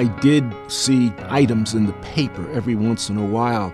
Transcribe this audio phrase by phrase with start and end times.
[0.00, 3.70] I did see items in the paper every once in a while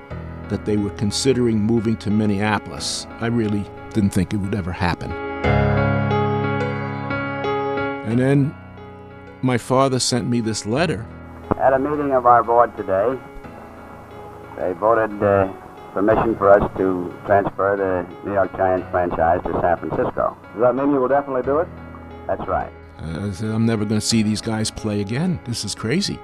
[0.48, 3.06] that they were considering moving to Minneapolis.
[3.20, 5.12] I really didn't think it would ever happen.
[8.10, 8.52] And then
[9.40, 11.06] my father sent me this letter.
[11.60, 13.16] At a meeting of our board today,
[14.56, 15.52] they voted uh,
[15.94, 20.36] permission for us to transfer the New York Giants franchise to San Francisco.
[20.54, 21.68] Does that mean you will definitely do it?
[22.26, 22.72] That's right.
[23.02, 25.38] Uh, I said, I'm never going to see these guys play again.
[25.44, 26.18] This is crazy.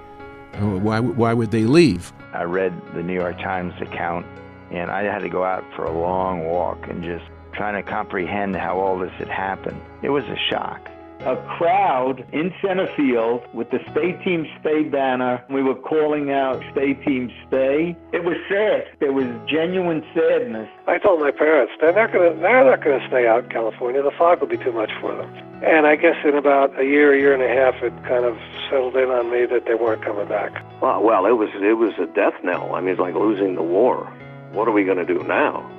[0.54, 2.12] Uh, why, why would they leave?
[2.32, 4.26] I read the New York Times account,
[4.70, 8.56] and I had to go out for a long walk and just trying to comprehend
[8.56, 9.80] how all this had happened.
[10.02, 10.88] It was a shock
[11.24, 15.42] a crowd in center field with the Stay Team Stay banner.
[15.48, 17.96] We were calling out Stay Team Stay.
[18.12, 18.88] It was sad.
[18.98, 20.68] There was genuine sadness.
[20.88, 23.50] I told my parents they're not going to they're not going to stay out in
[23.50, 24.02] California.
[24.02, 25.32] The fog will be too much for them.
[25.62, 28.36] And I guess in about a year, a year and a half, it kind of
[28.68, 30.52] settled in on me that they weren't coming back.
[30.80, 32.74] Well, well, it was it was a death knell.
[32.74, 34.12] I mean, it's like losing the war.
[34.50, 35.70] What are we going to do now?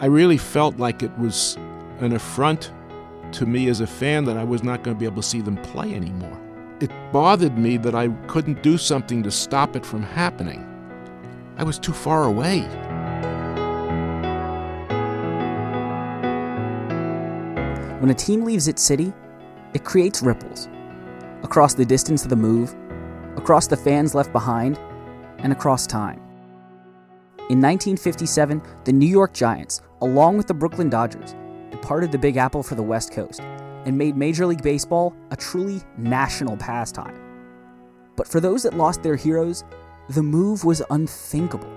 [0.00, 1.56] I really felt like it was
[2.00, 2.72] an affront
[3.32, 5.40] to me as a fan that I was not going to be able to see
[5.40, 6.38] them play anymore.
[6.80, 10.66] It bothered me that I couldn't do something to stop it from happening.
[11.56, 12.60] I was too far away.
[18.00, 19.12] When a team leaves its city,
[19.74, 20.68] it creates ripples
[21.42, 22.74] across the distance of the move,
[23.36, 24.78] across the fans left behind,
[25.38, 26.18] and across time.
[27.50, 31.34] In 1957, the New York Giants, along with the Brooklyn Dodgers,
[31.82, 35.82] departed the Big Apple for the West Coast and made Major League Baseball a truly
[35.98, 37.20] national pastime.
[38.14, 39.64] But for those that lost their heroes,
[40.08, 41.68] the move was unthinkable.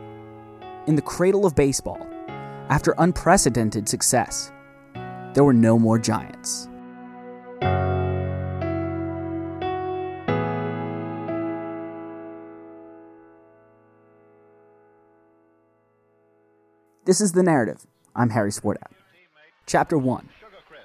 [0.86, 2.08] In the cradle of baseball,
[2.70, 4.52] after unprecedented success,
[5.34, 6.69] there were no more Giants.
[17.06, 17.88] This is The Narrative.
[18.16, 19.04] I'm Harry Swartout.
[19.68, 20.30] Chapter 1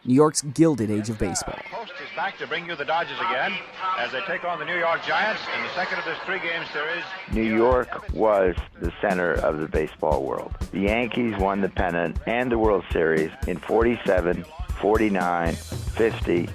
[0.07, 1.59] New York's Gilded Age of Baseball.
[1.59, 3.53] Uh, Host is back to bring you the Dodgers again
[3.99, 6.63] as they take on the New York Giants in the second of this three game
[6.73, 7.05] series.
[7.33, 10.55] New York was the center of the baseball world.
[10.73, 14.45] The Yankees won the pennant and the World Series in 47,
[14.81, 16.49] 49, 50,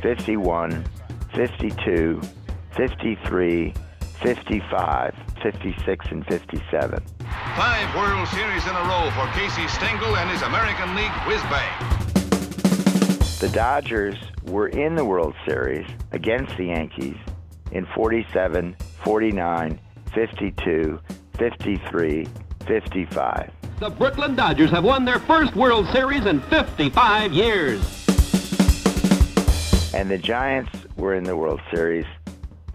[0.00, 0.84] 51,
[1.34, 2.20] 52,
[2.74, 3.74] 53,
[4.22, 7.02] 55, 56, and 57.
[7.56, 11.96] Five World Series in a row for Casey Stengel and his American League whiz bang.
[13.40, 17.16] The Dodgers were in the World Series against the Yankees
[17.72, 19.80] in 47, 49,
[20.14, 21.00] 52,
[21.38, 22.28] 53,
[22.66, 23.52] 55.
[23.78, 27.80] The Brooklyn Dodgers have won their first World Series in 55 years.
[29.92, 32.06] And the Giants were in the World Series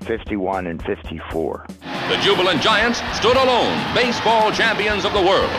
[0.03, 1.65] 51 and 54.
[2.09, 5.51] The jubilant Giants stood alone, baseball champions of the world.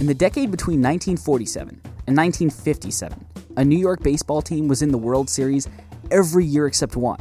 [0.00, 4.98] In the decade between 1947 and 1957, a New York baseball team was in the
[4.98, 5.68] World Series
[6.10, 7.18] every year except one,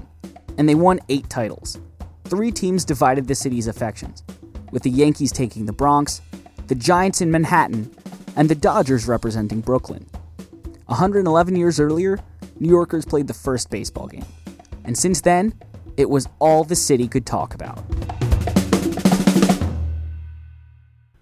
[0.57, 1.79] and they won eight titles.
[2.25, 4.23] Three teams divided the city's affections,
[4.71, 6.21] with the Yankees taking the Bronx,
[6.67, 7.93] the Giants in Manhattan,
[8.35, 10.07] and the Dodgers representing Brooklyn.
[10.85, 12.19] 111 years earlier,
[12.59, 14.25] New Yorkers played the first baseball game,
[14.85, 15.53] and since then,
[15.97, 17.83] it was all the city could talk about.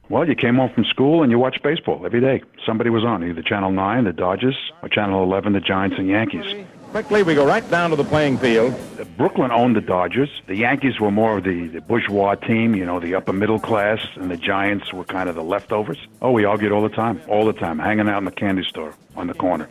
[0.09, 2.41] Well, you came home from school and you watched baseball every day.
[2.65, 6.65] Somebody was on, either Channel 9, the Dodgers, or Channel 11, the Giants and Yankees.
[6.89, 8.73] Quickly, we go right down to the playing field.
[8.99, 10.29] Uh, Brooklyn owned the Dodgers.
[10.47, 13.99] The Yankees were more of the, the bourgeois team, you know, the upper middle class,
[14.15, 15.99] and the Giants were kind of the leftovers.
[16.23, 18.95] Oh, we argued all the time, all the time, hanging out in the candy store
[19.15, 19.69] on the corner.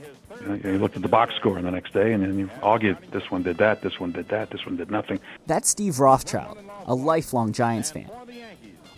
[0.49, 2.99] You, you looked at the box score the next day, and then you argued.
[3.13, 3.83] This one did that.
[3.83, 4.51] This one did that.
[4.51, 5.21] This one did nothing.
[5.47, 8.11] That's Steve Rothschild, a lifelong Giants fan.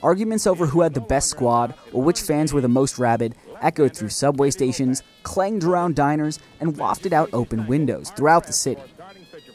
[0.02, 3.94] Arguments over who had the best squad or which fans were the most rabid echoed
[3.94, 8.80] through subway stations, clanged around diners, and wafted out open windows throughout the city.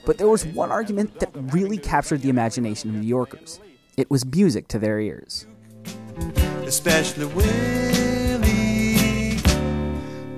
[0.06, 3.60] But there was one argument that really captured the imagination of New Yorkers.
[3.98, 5.48] It was music to their ears.
[6.64, 8.38] Especially Willie,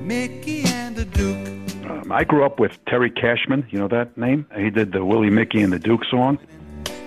[0.02, 1.90] Mickey, and the Duke.
[1.90, 3.68] Um, I grew up with Terry Cashman.
[3.70, 4.48] You know that name?
[4.58, 6.40] He did the Willie, Mickey, and the Duke song.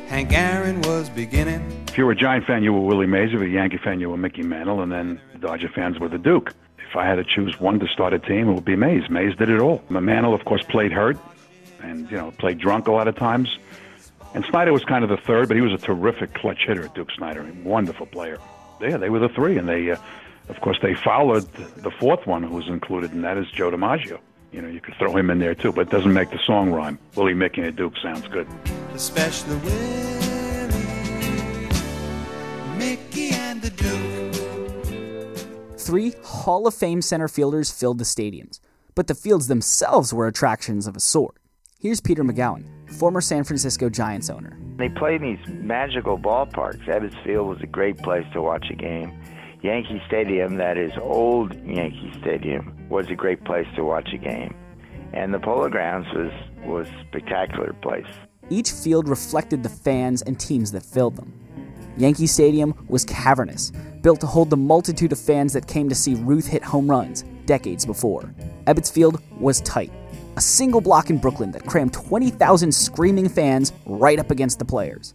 [0.07, 1.61] Hank Aaron was beginning.
[1.89, 3.27] If you were a Giant fan, you were Willie Mays.
[3.27, 4.81] If you were a Yankee fan, you were Mickey Mantle.
[4.81, 6.55] And then the Dodger fans were the Duke.
[6.89, 9.11] If I had to choose one to start a team, it would be Mays.
[9.11, 9.83] Mays did it all.
[9.89, 11.19] Mantle, of course, played hurt
[11.83, 13.59] and, you know, played drunk a lot of times.
[14.35, 16.95] And Snider was kind of the third, but he was a terrific clutch hitter, at
[16.95, 17.45] Duke Snider.
[17.65, 18.39] Wonderful player.
[18.81, 19.59] Yeah, they were the three.
[19.59, 19.97] And they, uh,
[20.51, 24.19] of course, they followed the fourth one who was included, and that is Joe DiMaggio.
[24.53, 26.73] You know, you could throw him in there too, but it doesn't make the song
[26.73, 26.99] rhyme.
[27.15, 28.47] Willie Mickey and the Duke sounds good.
[28.95, 30.69] especially Willie,
[32.77, 35.79] Mickey, and the Duke.
[35.79, 38.61] Three Hall of Fame center fielders filled the stadiums,
[38.95, 41.37] but the fields themselves were attractions of a sort.
[41.79, 44.59] Here's Peter Magowan, former San Francisco Giants owner.
[44.77, 46.85] They played in these magical ballparks.
[46.87, 49.13] Ebbets Field was a great place to watch a game.
[49.63, 54.55] Yankee Stadium, that is old Yankee Stadium, was a great place to watch a game.
[55.13, 56.33] And the Polo Grounds was
[56.65, 58.07] was a spectacular place.
[58.49, 61.33] Each field reflected the fans and teams that filled them.
[61.97, 63.71] Yankee Stadium was cavernous,
[64.03, 67.25] built to hold the multitude of fans that came to see Ruth hit home runs
[67.45, 68.33] decades before.
[68.67, 69.93] Ebbets Field was tight,
[70.37, 75.15] a single block in Brooklyn that crammed 20,000 screaming fans right up against the players.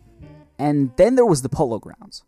[0.59, 2.23] And then there was the Polo Grounds.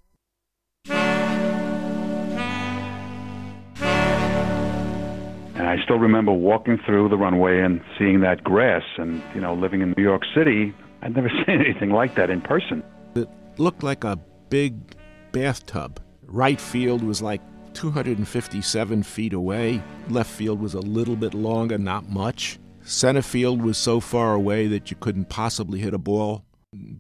[5.58, 8.84] And I still remember walking through the runway and seeing that grass.
[8.98, 10.72] And, you know, living in New York City,
[11.02, 12.84] I'd never seen anything like that in person.
[13.16, 13.28] It
[13.58, 14.20] looked like a
[14.50, 14.96] big
[15.32, 16.00] bathtub.
[16.28, 17.42] Right field was like
[17.74, 19.82] 257 feet away.
[20.10, 22.60] Left field was a little bit longer, not much.
[22.84, 26.46] Center field was so far away that you couldn't possibly hit a ball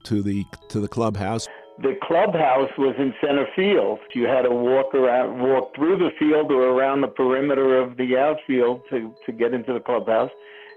[0.03, 1.47] to the to the clubhouse.
[1.79, 3.99] The clubhouse was in center field.
[4.15, 8.17] You had to walk around, walk through the field or around the perimeter of the
[8.17, 10.31] outfield to, to get into the clubhouse.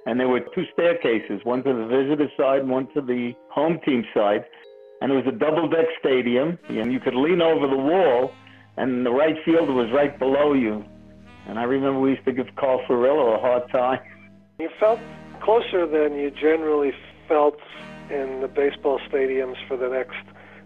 [0.04, 3.78] And there were two staircases, one to the visitor side and one to the home
[3.84, 4.44] team side.
[5.00, 8.32] And it was a double deck stadium, and you could lean over the wall,
[8.76, 10.84] and the right field was right below you.
[11.46, 14.00] And I remember we used to give Carl Furillo a hard time.
[14.58, 15.00] You felt
[15.42, 16.92] closer than you generally
[17.26, 17.56] felt
[18.10, 20.18] in the baseball stadiums for the next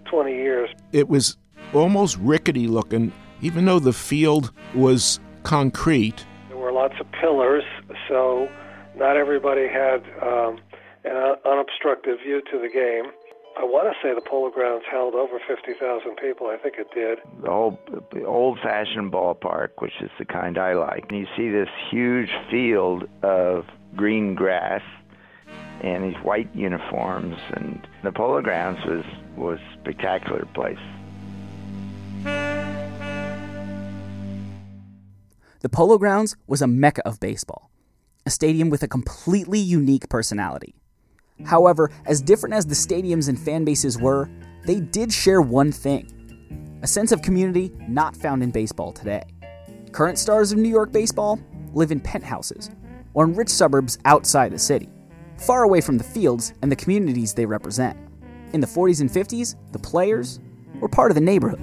[0.04, 0.70] 20 years.
[0.92, 1.36] It was
[1.72, 3.12] almost rickety looking,
[3.42, 6.24] even though the field was concrete.
[6.48, 7.64] There were lots of pillars,
[8.08, 8.48] so
[8.96, 10.58] not everybody had um,
[11.04, 13.12] an unobstructed view to the game.
[13.56, 16.48] I want to say the Polo Grounds held over 50,000 people.
[16.48, 17.18] I think it did.
[17.40, 17.78] The whole
[18.26, 21.06] old fashioned ballpark, which is the kind I like.
[21.08, 24.82] And you see this huge field of green grass
[25.82, 29.04] and these white uniforms and the Polo Grounds was
[29.36, 30.78] was a spectacular place.
[35.60, 37.70] The Polo Grounds was a mecca of baseball,
[38.26, 40.74] a stadium with a completely unique personality.
[41.44, 44.30] However, as different as the stadiums and fan bases were,
[44.66, 46.10] they did share one thing
[46.82, 49.22] a sense of community not found in baseball today.
[49.92, 51.40] Current stars of New York baseball
[51.72, 52.70] live in penthouses
[53.14, 54.90] or in rich suburbs outside the city,
[55.38, 57.96] far away from the fields and the communities they represent.
[58.52, 60.40] In the 40s and 50s, the players
[60.80, 61.62] were part of the neighborhood.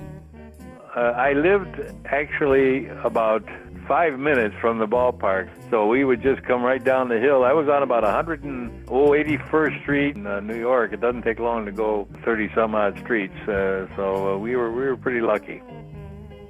[0.96, 3.46] Uh, I lived actually about
[3.88, 7.44] five minutes from the ballpark, so we would just come right down the hill.
[7.44, 10.92] I was on about 181st Street in uh, New York.
[10.94, 14.72] It doesn't take long to go 30 some odd streets, uh, so uh, we were
[14.72, 15.62] we were pretty lucky.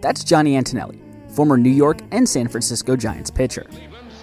[0.02, 3.68] That's Johnny Antonelli, former New York and San Francisco Giants pitcher.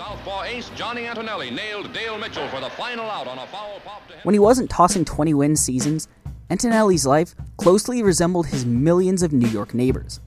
[0.08, 4.00] Southpaw ace Johnny Antonelli nailed Dale Mitchell for the final out on a foul pop
[4.22, 6.08] When he wasn't tossing 20 win seasons,
[6.48, 10.20] Antonelli's life closely resembled his millions of New York neighbors.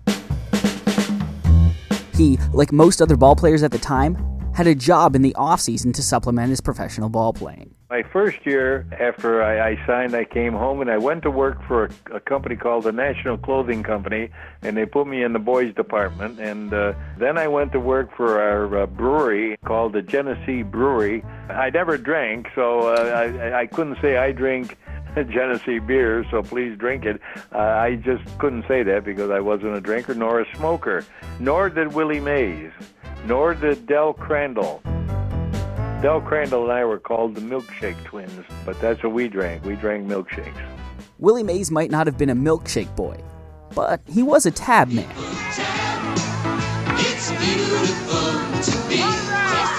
[2.14, 4.24] He, like most other ballplayers at the time,
[4.54, 7.71] had a job in the offseason to supplement his professional ball playing.
[7.92, 11.62] My first year after I, I signed, I came home and I went to work
[11.68, 14.30] for a, a company called the National Clothing Company,
[14.62, 16.40] and they put me in the boys department.
[16.40, 21.22] And uh, then I went to work for our uh, brewery called the Genesee Brewery.
[21.50, 24.78] I never drank, so uh, I, I couldn't say I drink
[25.16, 27.20] Genesee beer, so please drink it.
[27.54, 31.04] Uh, I just couldn't say that because I wasn't a drinker nor a smoker.
[31.42, 32.72] Nor did Willie Mays,
[33.26, 34.82] nor did Del Crandall.
[36.02, 38.32] Del Crandall and I were called the Milkshake Twins,
[38.66, 39.64] but that's what we drank.
[39.64, 40.60] We drank milkshakes.
[41.20, 43.22] Willie Mays might not have been a milkshake boy,
[43.76, 45.08] but he was a tab man.
[46.98, 48.32] It's beautiful
[48.64, 48.98] to be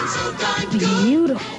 [0.07, 0.31] so.
[0.79, 1.59] Beautiful.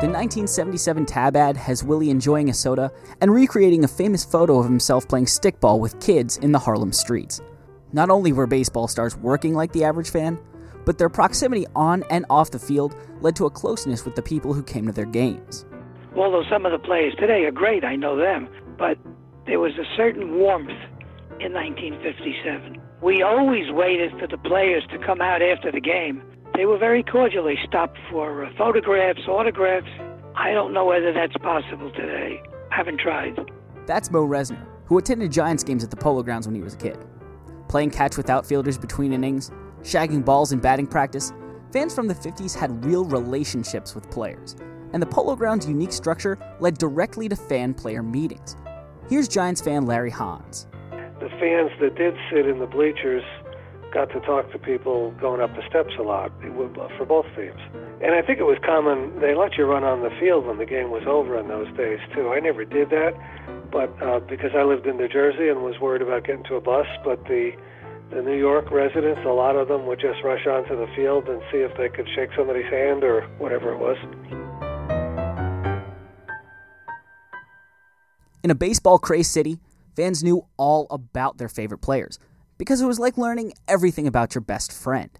[0.00, 4.64] The 1977 tab ad has Willie enjoying a soda and recreating a famous photo of
[4.64, 7.42] himself playing stickball with kids in the Harlem streets.
[7.92, 10.38] Not only were baseball stars working like the average fan,
[10.88, 14.54] but their proximity on and off the field led to a closeness with the people
[14.54, 15.66] who came to their games.
[16.16, 18.96] Although some of the players today are great, I know them, but
[19.44, 20.70] there was a certain warmth
[21.40, 22.80] in 1957.
[23.02, 26.22] We always waited for the players to come out after the game.
[26.54, 27.44] They were very cordial.
[27.44, 29.90] They stopped for uh, photographs, autographs.
[30.36, 32.42] I don't know whether that's possible today.
[32.70, 33.38] Haven't tried.
[33.84, 36.78] That's Mo Resner, who attended Giants games at the Polo Grounds when he was a
[36.78, 36.96] kid.
[37.68, 39.50] Playing catch with outfielders between innings,
[39.88, 41.32] shagging balls in batting practice,
[41.72, 44.54] fans from the 50s had real relationships with players,
[44.92, 48.54] and the Polo Grounds' unique structure led directly to fan player meetings.
[49.08, 50.66] Here's Giants fan Larry Hans.
[51.20, 53.24] The fans that did sit in the bleachers
[53.90, 56.30] got to talk to people going up the steps a lot
[56.98, 57.58] for both teams.
[58.02, 60.66] And I think it was common, they let you run on the field when the
[60.66, 62.28] game was over in those days, too.
[62.28, 63.14] I never did that,
[63.72, 66.60] but uh, because I lived in New Jersey and was worried about getting to a
[66.60, 67.52] bus, but the
[68.10, 71.42] the New York residents, a lot of them would just rush onto the field and
[71.52, 73.96] see if they could shake somebody's hand or whatever it was.
[78.42, 79.58] In a baseball crazed city,
[79.94, 82.18] fans knew all about their favorite players
[82.56, 85.10] because it was like learning everything about your best friend.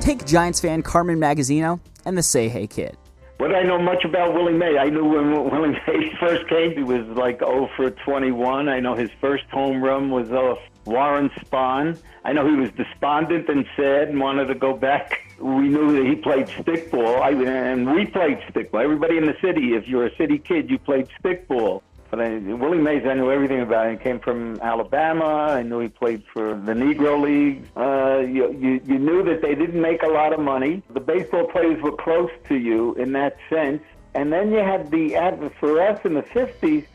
[0.00, 2.96] Take Giants fan Carmen Magazzino and the Say Hey Kid.
[3.38, 6.82] What I know much about Willie May, I knew when Willie May first came, he
[6.82, 8.68] was like 0 for 21.
[8.68, 11.98] I know his first home run was off Warren Spahn.
[12.24, 15.20] I know he was despondent and sad and wanted to go back.
[15.38, 18.82] We knew that he played stickball, I, and we played stickball.
[18.82, 21.82] Everybody in the city, if you're a city kid, you played stickball.
[22.10, 23.90] But I, Willie Mays, I knew everything about.
[23.90, 25.24] He came from Alabama.
[25.24, 27.66] I knew he played for the Negro League.
[27.76, 30.82] Uh, you, you, you knew that they didn't make a lot of money.
[30.90, 33.82] The baseball players were close to you in that sense.
[34.14, 36.86] And then you had the, for us in the 50s,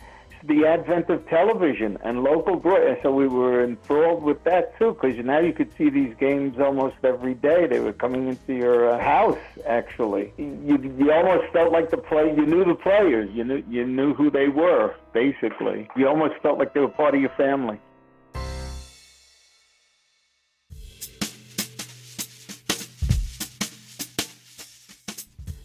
[0.43, 3.03] the advent of television and local broadcast.
[3.03, 6.95] So we were enthralled with that too, because now you could see these games almost
[7.03, 7.67] every day.
[7.67, 9.37] They were coming into your uh, house.
[9.65, 12.33] Actually, you you almost felt like the play.
[12.35, 13.29] You knew the players.
[13.33, 14.95] You knew you knew who they were.
[15.13, 17.79] Basically, you almost felt like they were part of your family.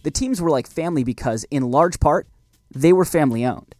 [0.02, 2.28] The teams were like family because, in large part,
[2.72, 3.75] they were family owned.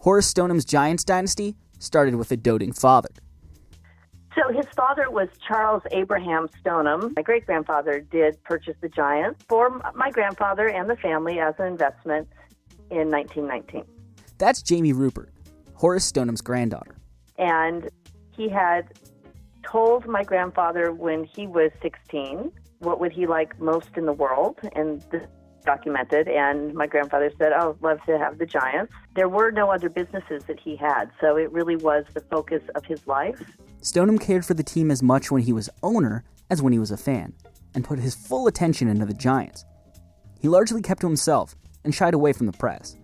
[0.00, 3.10] Horace Stoneham's Giants dynasty started with a doting father.
[4.34, 7.12] So his father was Charles Abraham Stoneham.
[7.16, 11.66] My great grandfather did purchase the Giants for my grandfather and the family as an
[11.66, 12.28] investment
[12.90, 13.84] in 1919.
[14.38, 15.34] That's Jamie Rupert,
[15.74, 16.96] Horace Stoneham's granddaughter.
[17.36, 17.90] And
[18.34, 18.94] he had
[19.62, 24.58] told my grandfather when he was 16 what would he like most in the world,
[24.74, 25.28] and this
[25.64, 26.28] documented.
[26.28, 30.44] And my grandfather said, "Oh, love to have the Giants." There were no other businesses
[30.44, 33.40] that he had, so it really was the focus of his life.
[33.82, 36.90] Stoneham cared for the team as much when he was owner as when he was
[36.90, 37.32] a fan,
[37.74, 39.64] and put his full attention into the Giants.
[40.40, 42.96] He largely kept to himself and shied away from the press.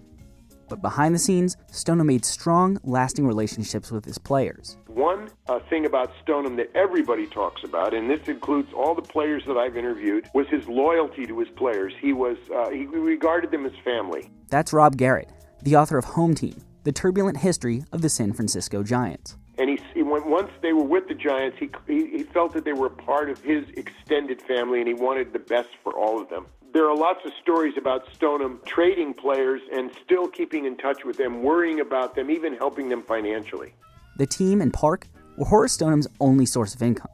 [0.68, 4.76] But behind the scenes, Stoneham made strong, lasting relationships with his players.
[4.86, 9.44] One uh, thing about Stoneham that everybody talks about, and this includes all the players
[9.46, 11.92] that I've interviewed, was his loyalty to his players.
[12.00, 14.30] He was uh, he regarded them as family.
[14.48, 15.30] That's Rob Garratt,
[15.62, 19.36] the author of Home Team: The Turbulent History of the San Francisco Giants.
[19.58, 22.72] And he, he once they were with the Giants, he, he he felt that they
[22.72, 26.28] were a part of his extended family, and he wanted the best for all of
[26.28, 26.46] them
[26.76, 31.16] there are lots of stories about Stoneham trading players and still keeping in touch with
[31.16, 33.72] them, worrying about them, even helping them financially.
[34.18, 37.08] The team and park were Horace Stoneham's only source of income.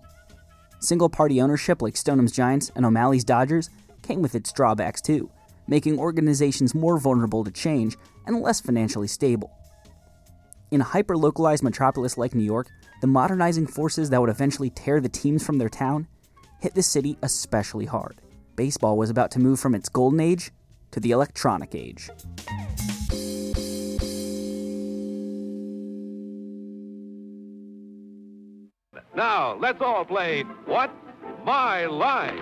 [0.81, 3.71] Single party ownership like Stoneham's Giants and O'Malley's Dodgers
[4.03, 5.31] came with its drawbacks too,
[5.69, 9.53] making organizations more vulnerable to change and less financially stable.
[10.73, 12.67] In a hyper localized metropolis like New York,
[13.01, 16.09] the modernizing forces that would eventually tear the teams from their town
[16.61, 18.17] hit the city especially hard
[18.57, 20.51] baseball was about to move from its golden age
[20.91, 22.11] to the electronic age.
[29.15, 30.93] Now, let's all play What's
[31.45, 32.39] My Line.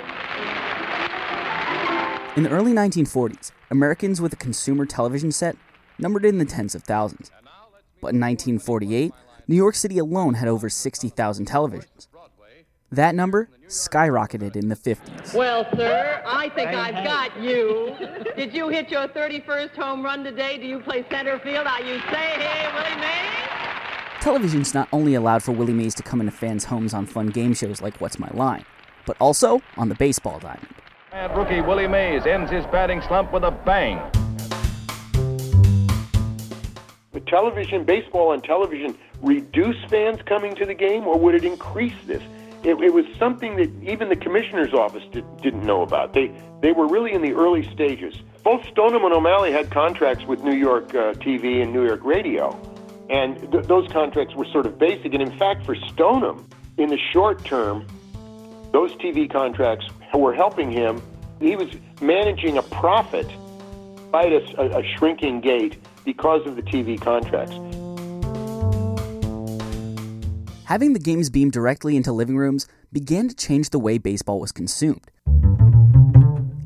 [2.37, 5.57] In the early 1940s, Americans with a consumer television set
[5.99, 7.31] numbered in the tens of thousands.
[8.00, 9.12] But in 1948,
[9.49, 12.07] New York City alone had over 60,000 televisions.
[12.92, 15.32] That number skyrocketed in the 50s.
[15.32, 17.94] Well, sir, I think I've got you.
[18.37, 20.59] Did you hit your 31st home run today?
[20.59, 21.68] Do you play center field?
[21.68, 24.20] Are you say, hey, Willie Mays?
[24.20, 27.54] Television's not only allowed for Willie Mays to come into fans' homes on fun game
[27.54, 28.64] shows like What's My Line,
[29.06, 30.75] but also on the baseball diamond.
[31.12, 33.99] And rookie Willie Mays ends his batting slump with a bang.
[37.12, 41.94] Would television, baseball on television, reduce fans coming to the game, or would it increase
[42.06, 42.23] this?
[42.62, 46.12] It, it, was something that even the commissioner's office did, didn't know about.
[46.12, 48.14] They they were really in the early stages.
[48.43, 52.59] Both Stoneham and O'Malley had contracts with New York uh, TV and New York Radio,
[53.09, 55.14] and th- those contracts were sort of basic.
[55.14, 57.87] And in fact, for Stoneham, in the short term,
[58.73, 61.02] those TV contracts were helping him.
[61.40, 61.69] He was
[62.00, 63.26] managing a profit
[64.11, 67.55] by a, a shrinking gate because of the TV contracts.
[70.71, 74.53] Having the games beamed directly into living rooms began to change the way baseball was
[74.53, 75.11] consumed.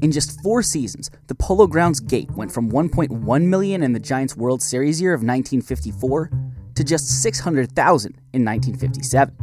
[0.02, 4.37] In just four seasons, the Polo Grounds gate went from 1.1 million in the Giants
[4.37, 6.30] World Series year of 1954
[6.75, 9.34] to just 600,000 in 1957.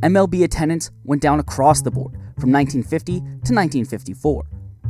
[0.00, 4.46] MLB attendance went down across the board from 1950 to 1954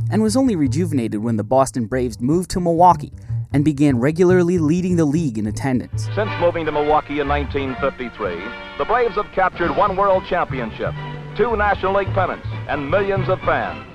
[0.09, 3.13] and was only rejuvenated when the Boston Braves moved to Milwaukee
[3.53, 6.05] and began regularly leading the league in attendance.
[6.15, 8.41] Since moving to Milwaukee in 1953,
[8.77, 10.93] the Braves have captured one World Championship,
[11.35, 13.87] two National League pennants, and millions of fans.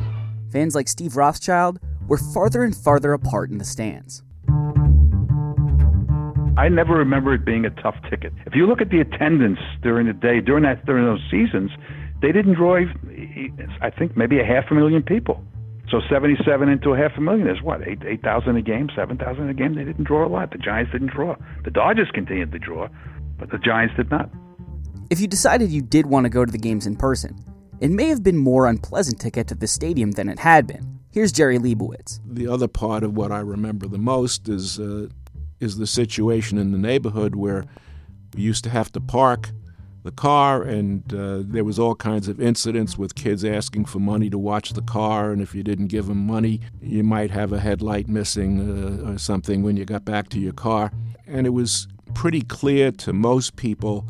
[0.53, 4.23] Fans like Steve Rothschild were farther and farther apart in the stands.
[6.59, 8.33] I never remember it being a tough ticket.
[8.47, 11.71] If you look at the attendance during the day, during that during those seasons,
[12.23, 12.79] they didn't draw.
[13.83, 15.45] I think maybe a half a million people.
[15.91, 17.87] So 77 into a half a million is what?
[17.87, 19.75] 8 8,000 a game, 7,000 a game.
[19.75, 20.51] They didn't draw a lot.
[20.51, 21.37] The Giants didn't draw.
[21.65, 22.89] The Dodgers continued to draw,
[23.39, 24.29] but the Giants did not.
[25.11, 27.37] If you decided you did want to go to the games in person,
[27.81, 30.99] it may have been more unpleasant to get to the stadium than it had been.
[31.13, 32.21] Here's Jerry Leibowitz.
[32.27, 35.09] The other part of what I remember the most is uh,
[35.61, 37.65] is the situation in the neighborhood where
[38.35, 39.51] we used to have to park
[40.07, 44.31] the car, and uh, there was all kinds of incidents with kids asking for money
[44.31, 47.61] to watch the car, and if you didn't give them money, you might have a
[47.61, 50.91] headlight missing uh, or something when you got back to your car.
[51.27, 54.07] And it was pretty clear to most people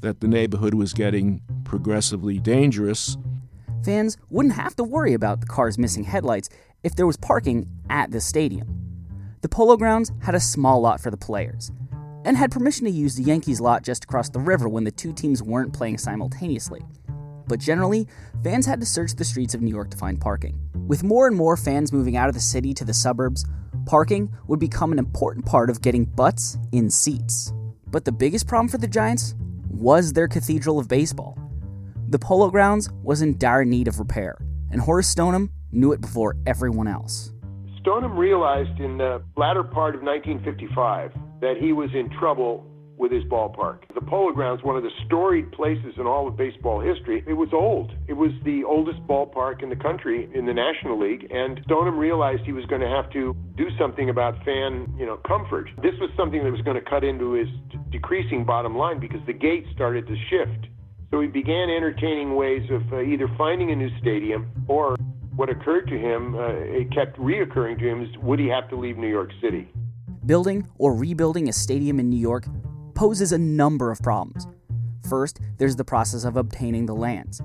[0.00, 3.18] that the neighborhood was getting progressively dangerous.
[3.84, 6.48] Fans wouldn't have to worry about the car's missing headlights
[6.82, 8.68] if there was parking at the stadium.
[9.42, 11.72] The Polo Grounds had a small lot for the players,
[12.24, 15.12] and had permission to use the Yankees lot just across the river when the two
[15.12, 16.82] teams weren't playing simultaneously.
[17.46, 18.06] But generally,
[18.44, 20.58] fans had to search the streets of New York to find parking.
[20.86, 23.44] With more and more fans moving out of the city to the suburbs,
[23.86, 27.52] parking would become an important part of getting butts in seats.
[27.88, 29.34] But the biggest problem for the Giants
[29.68, 31.38] was their Cathedral of Baseball.
[32.08, 34.36] The Polo Grounds was in dire need of repair,
[34.70, 37.32] and Horace Stoneham knew it before everyone else.
[37.80, 42.66] Stoneham realized in the latter part of 1955 that he was in trouble
[43.00, 43.78] with his ballpark.
[43.94, 47.48] The Polo Grounds, one of the storied places in all of baseball history, it was
[47.50, 47.92] old.
[48.06, 52.42] It was the oldest ballpark in the country in the National League, and Stoneham realized
[52.44, 55.70] he was going to have to do something about fan, you know, comfort.
[55.82, 57.48] This was something that was going to cut into his
[57.90, 60.66] decreasing bottom line because the gate started to shift.
[61.10, 64.96] So he began entertaining ways of uh, either finding a new stadium or
[65.34, 68.76] what occurred to him, uh, it kept reoccurring to him, is would he have to
[68.76, 69.72] leave New York City?
[70.26, 72.44] Building or rebuilding a stadium in New York
[72.94, 74.46] poses a number of problems.
[75.08, 77.40] First, there's the process of obtaining the lands,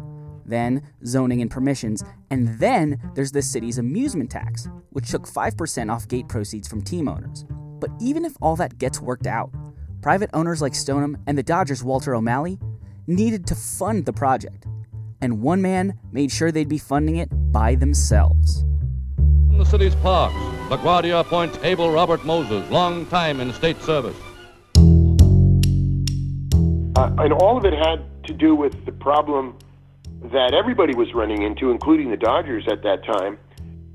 [0.45, 6.07] then zoning and permissions, and then there's the city's amusement tax, which took 5% off
[6.09, 7.45] gate proceeds from team owners.
[7.79, 9.51] But even if all that gets worked out,
[10.01, 12.59] private owners like Stoneham and the Dodgers' Walter O'Malley
[13.07, 14.65] needed to fund the project.
[15.21, 18.65] And one man made sure they'd be funding it by themselves.
[19.55, 20.35] In the city's parks,
[20.67, 24.17] LaGuardia appoints able Robert Moses, long time in state service.
[26.97, 29.57] Uh, and all of it had to do with the problem
[30.23, 33.37] that everybody was running into, including the Dodgers at that time,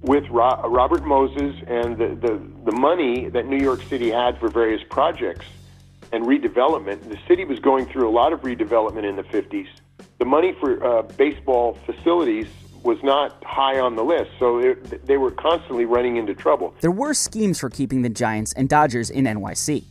[0.01, 4.49] with Ro- Robert Moses and the, the, the money that New York City had for
[4.49, 5.45] various projects
[6.11, 7.07] and redevelopment.
[7.07, 9.69] The city was going through a lot of redevelopment in the 50s.
[10.17, 12.47] The money for uh, baseball facilities
[12.83, 16.75] was not high on the list, so it, they were constantly running into trouble.
[16.81, 19.85] There were schemes for keeping the Giants and Dodgers in NYC.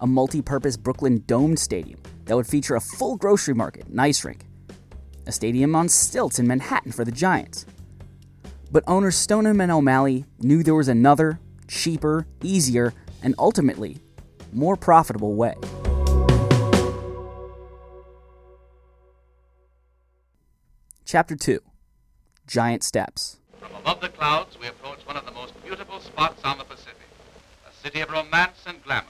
[0.00, 4.24] A multi purpose Brooklyn domed stadium that would feature a full grocery market and ice
[4.24, 4.44] rink.
[5.26, 7.66] A stadium on stilts in Manhattan for the Giants.
[8.70, 13.98] But owners Stoneham and O'Malley knew there was another, cheaper, easier, and ultimately
[14.52, 15.54] more profitable way.
[21.04, 21.60] Chapter 2
[22.48, 23.40] Giant Steps.
[23.60, 26.96] From above the clouds, we approach one of the most beautiful spots on the Pacific,
[27.68, 29.06] a city of romance and glamour.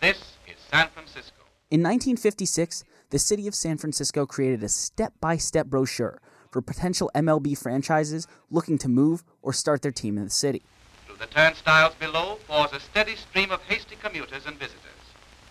[0.00, 0.16] This
[0.48, 1.42] is San Francisco.
[1.70, 7.10] In 1956, the city of San Francisco created a step by step brochure for potential
[7.14, 10.64] MLB franchises looking to move or start their team in the city.
[11.06, 14.80] Through the turnstiles below pours a steady stream of hasty commuters and visitors,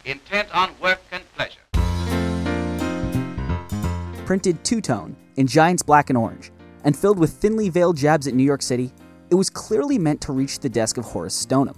[0.04, 1.60] intent on work and pleasure.
[4.26, 6.52] Printed two tone in Giants black and orange,
[6.84, 8.92] and filled with thinly veiled jabs at New York City,
[9.30, 11.76] it was clearly meant to reach the desk of Horace Stoneham,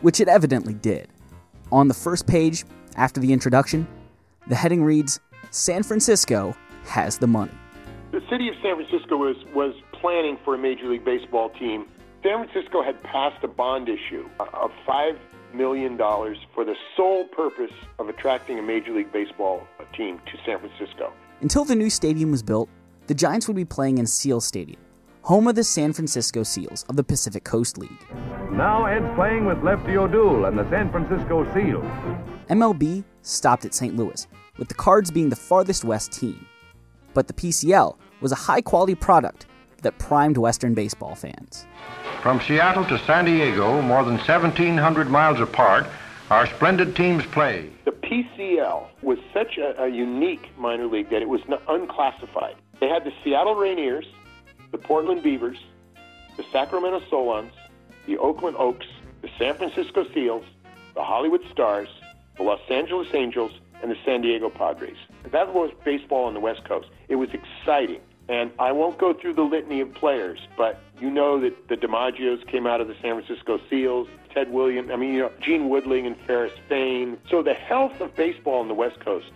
[0.00, 1.08] which it evidently did.
[1.70, 2.64] On the first page,
[2.96, 3.86] after the introduction,
[4.48, 7.52] the heading reads San Francisco has the money.
[8.10, 11.86] The city of San Francisco was, was planning for a Major League Baseball team.
[12.22, 15.16] San Francisco had passed a bond issue uh, of $5
[15.54, 19.66] million for the sole purpose of attracting a Major League Baseball
[19.96, 21.12] team to San Francisco.
[21.40, 22.68] Until the new stadium was built,
[23.06, 24.80] the Giants would be playing in Seal Stadium,
[25.22, 28.06] home of the San Francisco Seals of the Pacific Coast League.
[28.52, 31.84] Now Ed's playing with Lefty O'Doul and the San Francisco Seals.
[32.48, 33.96] MLB stopped at St.
[33.96, 36.46] Louis, with the Cards being the farthest west team.
[37.14, 39.46] But the PCL was a high quality product
[39.82, 41.66] that primed Western baseball fans.
[42.22, 45.86] From Seattle to San Diego, more than 1,700 miles apart,
[46.30, 47.70] our splendid teams play.
[47.84, 52.54] The PCL was such a, a unique minor league that it was not unclassified.
[52.82, 54.06] They had the Seattle Rainiers,
[54.72, 55.56] the Portland Beavers,
[56.36, 57.52] the Sacramento Solons,
[58.06, 58.86] the Oakland Oaks,
[59.20, 60.44] the San Francisco Seals,
[60.94, 61.86] the Hollywood Stars,
[62.36, 64.96] the Los Angeles Angels, and the San Diego Padres.
[65.30, 66.88] That was baseball on the West Coast.
[67.06, 68.00] It was exciting.
[68.28, 72.44] And I won't go through the litany of players, but you know that the DiMaggios
[72.48, 76.04] came out of the San Francisco Seals, Ted Williams, I mean, you know, Gene Woodling
[76.04, 77.16] and Ferris Fain.
[77.30, 79.30] So the health of baseball on the West Coast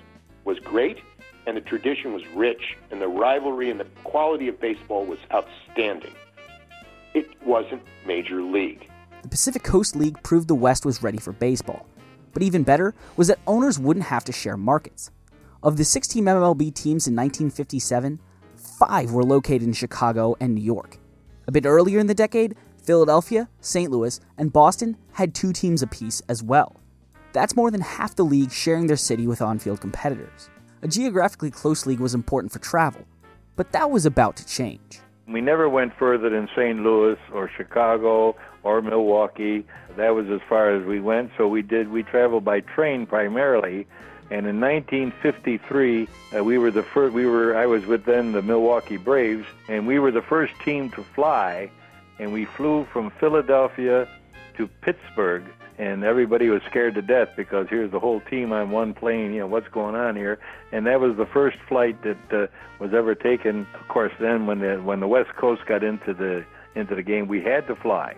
[0.44, 0.98] was great,
[1.46, 6.14] and the tradition was rich, and the rivalry and the quality of baseball was outstanding.
[7.14, 8.90] It wasn't Major League.
[9.22, 11.86] The Pacific Coast League proved the West was ready for baseball.
[12.32, 15.10] But even better was that owners wouldn't have to share markets.
[15.62, 18.20] Of the 16 MLB teams in 1957,
[18.54, 20.98] five were located in Chicago and New York.
[21.46, 23.90] A bit earlier in the decade, Philadelphia, St.
[23.90, 26.76] Louis, and Boston had two teams apiece as well.
[27.32, 30.50] That's more than half the league sharing their city with on field competitors.
[30.82, 33.06] A geographically close league was important for travel,
[33.56, 35.00] but that was about to change.
[35.26, 36.80] We never went further than St.
[36.80, 39.66] Louis or Chicago or Milwaukee.
[39.96, 41.30] That was as far as we went.
[41.38, 41.90] So we did.
[41.90, 43.86] We traveled by train primarily.
[44.30, 47.14] And in 1953, uh, we were the first.
[47.14, 47.56] We were.
[47.56, 51.70] I was with then the Milwaukee Braves, and we were the first team to fly.
[52.18, 54.08] And we flew from Philadelphia
[54.56, 55.44] to Pittsburgh,
[55.78, 59.32] and everybody was scared to death because here's the whole team on one plane.
[59.32, 60.38] You know what's going on here?
[60.72, 62.46] And that was the first flight that uh,
[62.78, 63.66] was ever taken.
[63.78, 67.28] Of course, then when the when the West Coast got into the into the game,
[67.28, 68.16] we had to fly.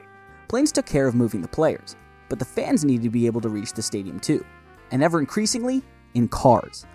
[0.48, 1.96] Planes took care of moving the players,
[2.28, 4.44] but the fans needed to be able to reach the stadium too,
[4.90, 5.82] and ever increasingly
[6.14, 6.86] in cars.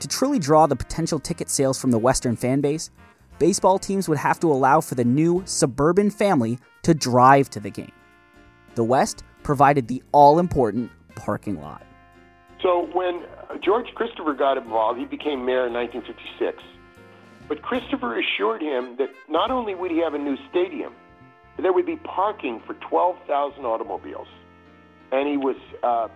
[0.00, 2.90] To truly draw the potential ticket sales from the Western fan base,
[3.38, 7.70] baseball teams would have to allow for the new suburban family to drive to the
[7.70, 7.92] game.
[8.74, 11.86] The West provided the all important parking lot.
[12.62, 13.22] So when
[13.62, 16.62] George Christopher got involved, he became mayor in 1956.
[17.46, 20.94] But Christopher assured him that not only would he have a new stadium,
[21.58, 24.28] there would be parking for 12,000 automobiles.
[25.12, 26.08] And he was uh,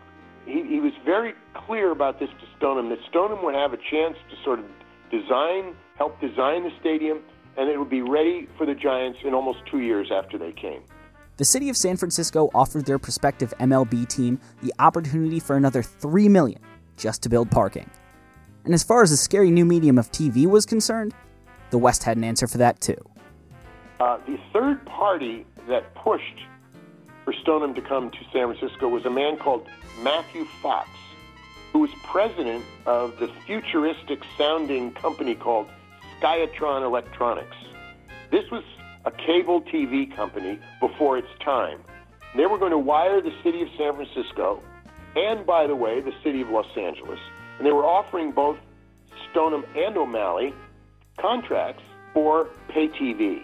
[0.46, 4.16] he, he was very clear about this to Stoneham that Stoneham would have a chance
[4.30, 4.64] to sort of
[5.10, 7.20] design, help design the stadium,
[7.56, 10.82] and it would be ready for the Giants in almost two years after they came.
[11.38, 16.28] The city of San Francisco offered their prospective MLB team the opportunity for another 3
[16.28, 16.60] million
[16.96, 17.88] just to build parking.
[18.64, 21.14] And as far as the scary new medium of TV was concerned,
[21.70, 22.96] the West had an answer for that too.
[24.00, 26.40] Uh, the third party that pushed
[27.24, 29.64] for Stoneham to come to San Francisco was a man called
[30.02, 30.88] Matthew Fox,
[31.72, 35.68] who was president of the futuristic sounding company called
[36.20, 37.56] Skiatron Electronics.
[38.32, 38.64] This was
[39.04, 41.80] a cable TV company before its time.
[42.36, 44.62] They were going to wire the city of San Francisco
[45.16, 47.18] and, by the way, the city of Los Angeles.
[47.58, 48.58] And they were offering both
[49.30, 50.54] Stoneham and O'Malley
[51.18, 51.82] contracts
[52.12, 53.42] for pay TV.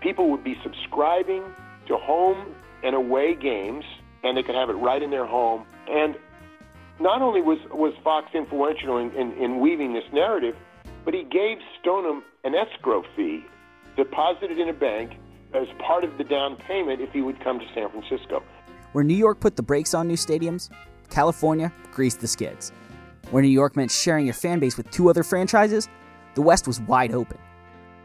[0.00, 1.42] People would be subscribing
[1.86, 3.84] to home and away games,
[4.22, 5.66] and they could have it right in their home.
[5.88, 6.16] And
[7.00, 10.56] not only was, was Fox influential in, in, in weaving this narrative,
[11.04, 13.44] but he gave Stoneham an escrow fee
[13.96, 15.12] deposited in a bank
[15.54, 18.42] as part of the down payment if he would come to San Francisco.
[18.92, 20.70] Where New York put the brakes on new stadiums,
[21.10, 22.72] California greased the skids.
[23.30, 25.88] Where New York meant sharing your fan base with two other franchises,
[26.34, 27.38] the West was wide open.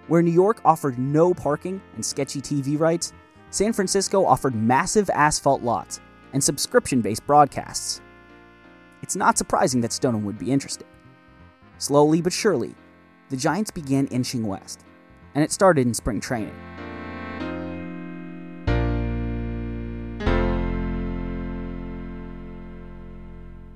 [0.08, 3.14] Where New York offered no parking and sketchy TV rights,
[3.50, 6.00] San Francisco offered massive asphalt lots
[6.34, 8.02] and subscription based broadcasts.
[9.02, 10.88] It's not surprising that Stoneham would be interested.
[11.78, 12.76] Slowly but surely,
[13.30, 14.86] the Giants began inching west,
[15.36, 16.56] and it started in spring training.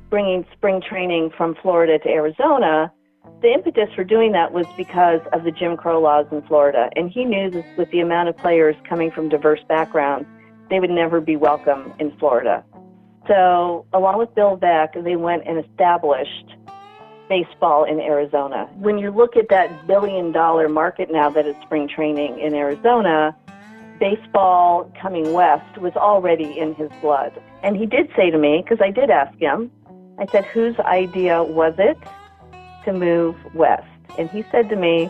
[0.10, 2.92] Bringing spring training from Florida to Arizona,
[3.42, 6.90] the impetus for doing that was because of the Jim Crow laws in Florida.
[6.96, 10.28] And he knew that with the amount of players coming from diverse backgrounds,
[10.70, 12.64] they would never be welcome in Florida.
[13.28, 16.56] So, along with Bill Veeck, they went and established
[17.30, 18.68] baseball in Arizona.
[18.76, 23.36] When you look at that billion dollar market now that is spring training in Arizona,
[24.00, 27.32] baseball coming west was already in his blood.
[27.64, 29.72] And he did say to me, because I did ask him,
[30.18, 31.98] I said, whose idea was it
[32.86, 33.88] to move west?
[34.18, 35.10] And he said to me,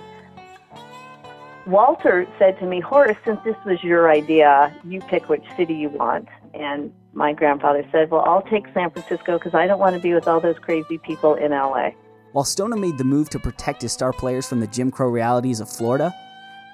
[1.66, 5.90] Walter said to me, Horace, since this was your idea, you pick which city you
[5.90, 6.28] want.
[6.54, 10.14] And my grandfather said, Well, I'll take San Francisco because I don't want to be
[10.14, 11.92] with all those crazy people in LA.
[12.32, 15.60] While Stoneham made the move to protect his star players from the Jim Crow realities
[15.60, 16.14] of Florida,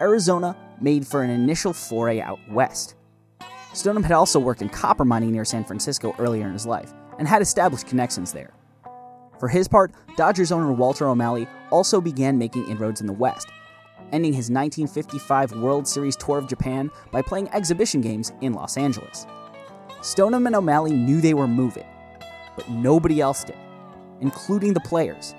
[0.02, 2.96] Arizona made for an initial foray out west.
[3.74, 7.28] Stoneham had also worked in copper mining near San Francisco earlier in his life and
[7.28, 8.52] had established connections there.
[9.40, 13.48] For his part, Dodgers owner Walter O'Malley also began making inroads in the West,
[14.12, 19.26] ending his 1955 World Series tour of Japan by playing exhibition games in Los Angeles.
[20.02, 21.88] Stoneham and O'Malley knew they were moving,
[22.58, 23.58] but nobody else did,
[24.20, 25.34] including the players,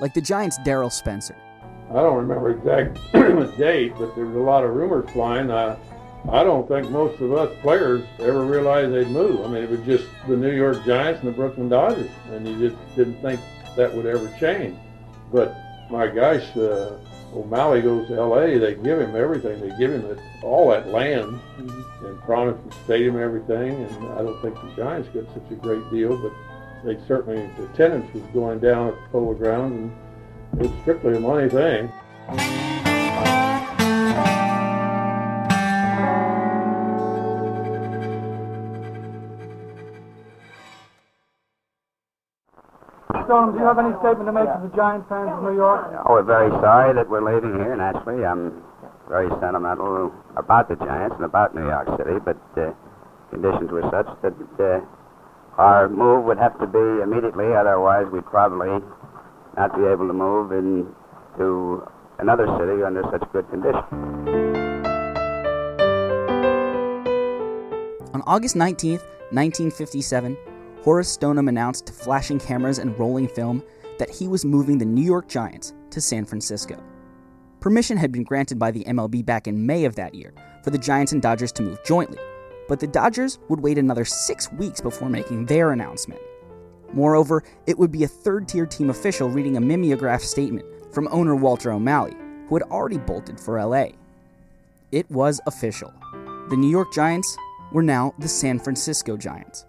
[0.00, 1.36] like the Giants' Daryl Spencer.
[1.90, 2.98] I don't remember exact
[3.58, 5.50] date, but there was a lot of rumors flying.
[5.50, 5.78] Uh,
[6.30, 9.44] I don't think most of us players ever realized they'd move.
[9.46, 12.68] I mean, it was just the New York Giants and the Brooklyn Dodgers, and you
[12.68, 13.40] just didn't think
[13.76, 14.76] that would ever change.
[15.32, 15.56] But
[15.90, 16.98] my gosh, uh,
[17.34, 18.58] O'Malley goes to L.A.
[18.58, 19.60] They give him everything.
[19.60, 22.06] They give him it, all that land mm-hmm.
[22.06, 23.74] and promise the stadium and everything.
[23.84, 26.32] And I don't think the Giants got such a great deal, but
[26.84, 29.92] they certainly the attendance was going down at the Polo Grounds,
[30.52, 31.92] and it was strictly a money thing.
[43.28, 45.84] Stoneham, do you have any statement to make to the Giant fans of New York?
[46.08, 48.24] Oh, we're very sorry that we're leaving here, naturally.
[48.24, 48.64] I'm
[49.08, 52.72] very sentimental about the Giants and about New York City, but uh,
[53.28, 54.80] conditions were such that uh,
[55.58, 58.68] our move would have to be immediately, otherwise we'd probably
[59.56, 61.86] not be able to move into
[62.20, 63.84] another city under such good conditions.
[68.14, 70.36] On August 19th, 1957,
[70.82, 73.62] Horace Stoneham announced to flashing cameras and rolling film
[73.98, 76.80] that he was moving the New York Giants to San Francisco.
[77.60, 80.78] Permission had been granted by the MLB back in May of that year for the
[80.78, 82.18] Giants and Dodgers to move jointly,
[82.68, 86.20] but the Dodgers would wait another six weeks before making their announcement.
[86.92, 91.34] Moreover, it would be a third tier team official reading a mimeograph statement from owner
[91.34, 92.14] Walter O'Malley,
[92.48, 93.88] who had already bolted for LA.
[94.92, 95.92] It was official.
[96.48, 97.36] The New York Giants
[97.72, 99.66] were now the San Francisco Giants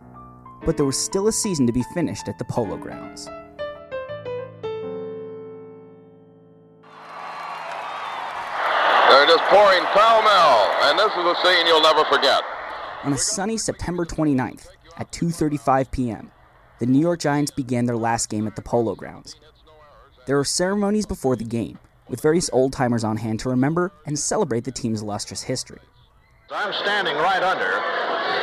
[0.66, 3.26] but there was still a season to be finished at the Polo Grounds.
[9.10, 12.44] They're just pouring pell mell, and this is a scene you'll never forget.
[13.06, 16.32] On a sunny September 29th at 2:35 p.m.,
[16.80, 19.38] the New York Giants began their last game at the Polo Grounds.
[20.26, 24.20] There were ceremonies before the game, with various old timers on hand to remember and
[24.20, 25.80] celebrate the team's illustrious history.
[26.52, 27.72] I'm standing right under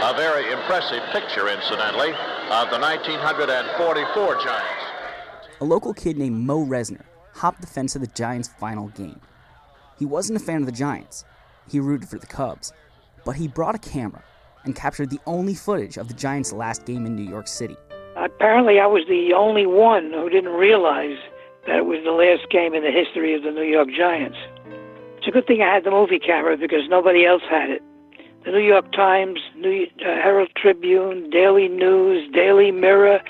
[0.02, 2.12] a very impressive picture, incidentally,
[2.48, 4.84] of the 1944 Giants.
[5.60, 9.20] A local kid named Mo Resner hopped the fence of the Giants' final game.
[9.98, 11.26] He wasn't a fan of the Giants,
[11.68, 12.72] he rooted for the Cubs,
[13.26, 14.24] but he brought a camera
[14.66, 17.76] and captured the only footage of the Giants' last game in New York City.
[18.16, 21.16] Apparently, I was the only one who didn't realize
[21.66, 24.38] that it was the last game in the history of the New York Giants.
[25.18, 27.82] It's a good thing I had the movie camera because nobody else had it
[28.46, 33.20] the New York Times, New uh, Herald Tribune, Daily News, Daily Mirror,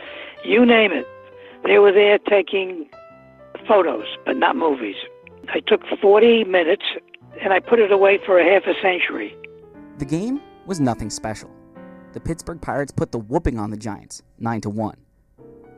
[0.44, 1.06] you name it.
[1.64, 2.86] They were there taking
[3.66, 4.96] photos, but not movies.
[5.48, 6.84] I took 40 minutes
[7.40, 9.34] and I put it away for a half a century.
[9.98, 11.50] The game was nothing special.
[12.12, 14.96] The Pittsburgh Pirates put the whooping on the Giants, 9 to 1.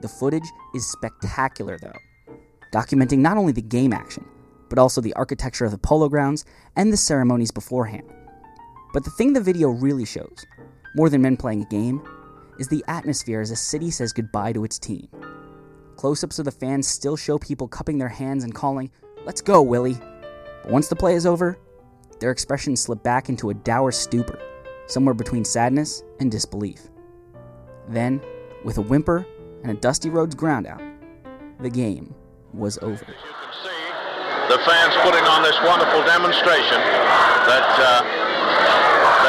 [0.00, 2.36] The footage is spectacular though,
[2.72, 4.24] documenting not only the game action,
[4.68, 6.44] but also the architecture of the polo grounds
[6.76, 8.08] and the ceremonies beforehand.
[8.92, 10.46] But the thing the video really shows,
[10.94, 12.02] more than men playing a game,
[12.58, 15.08] is the atmosphere as a city says goodbye to its team.
[15.96, 18.90] Close ups of the fans still show people cupping their hands and calling,
[19.24, 19.98] Let's go, Willie!
[20.62, 21.58] But once the play is over,
[22.20, 24.38] their expressions slip back into a dour stupor,
[24.88, 26.88] somewhere between sadness and disbelief.
[27.88, 28.20] Then,
[28.64, 29.24] with a whimper
[29.62, 30.82] and a Dusty Rhodes ground out,
[31.60, 32.14] the game
[32.52, 32.94] was over.
[32.94, 33.68] As you can see,
[34.48, 36.80] the fans putting on this wonderful demonstration
[37.46, 38.02] that uh,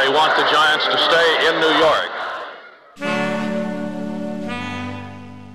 [0.02, 2.10] they want the Giants to stay in New York.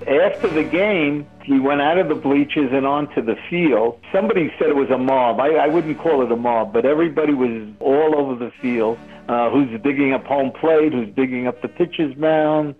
[0.07, 3.99] After the game, he went out of the bleachers and onto the field.
[4.11, 5.39] Somebody said it was a mob.
[5.39, 8.99] I, I wouldn't call it a mob, but everybody was all over the field.
[9.27, 10.93] Uh, who's digging up home plate?
[10.93, 12.75] Who's digging up the pitcher's mound?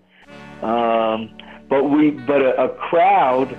[0.61, 1.35] Um,
[1.69, 3.57] but we, but a, a crowd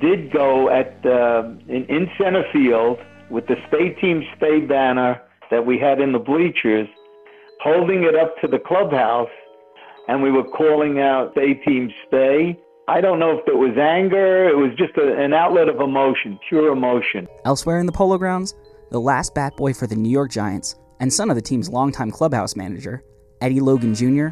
[0.00, 2.98] did go at uh, in, in center field
[3.30, 6.88] with the state team stay banner that we had in the bleachers
[7.62, 9.30] holding it up to the clubhouse,
[10.08, 14.48] and we were calling out "Stay Team Stay." I don't know if it was anger.
[14.48, 17.28] It was just a, an outlet of emotion, pure emotion.
[17.44, 18.54] Elsewhere in the Polo Grounds,
[18.90, 22.12] the last bat boy for the New York Giants and son of the team's longtime
[22.12, 23.02] clubhouse manager,
[23.40, 24.28] Eddie Logan Jr.,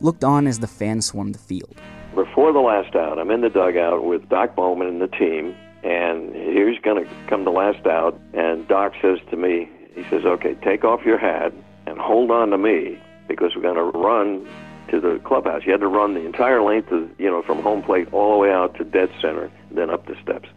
[0.00, 1.74] looked on as the fans swarmed the field.
[2.14, 6.34] Before the last out, I'm in the dugout with Doc Bowman and the team, and
[6.34, 8.20] here's going to come the last out.
[8.34, 11.54] And Doc says to me, he says, "Okay, take off your hat
[11.86, 14.46] and hold on to me because we're going to run
[14.90, 15.62] to the clubhouse.
[15.64, 18.38] You had to run the entire length of, you know, from home plate all the
[18.38, 20.50] way out to dead center, then up the steps."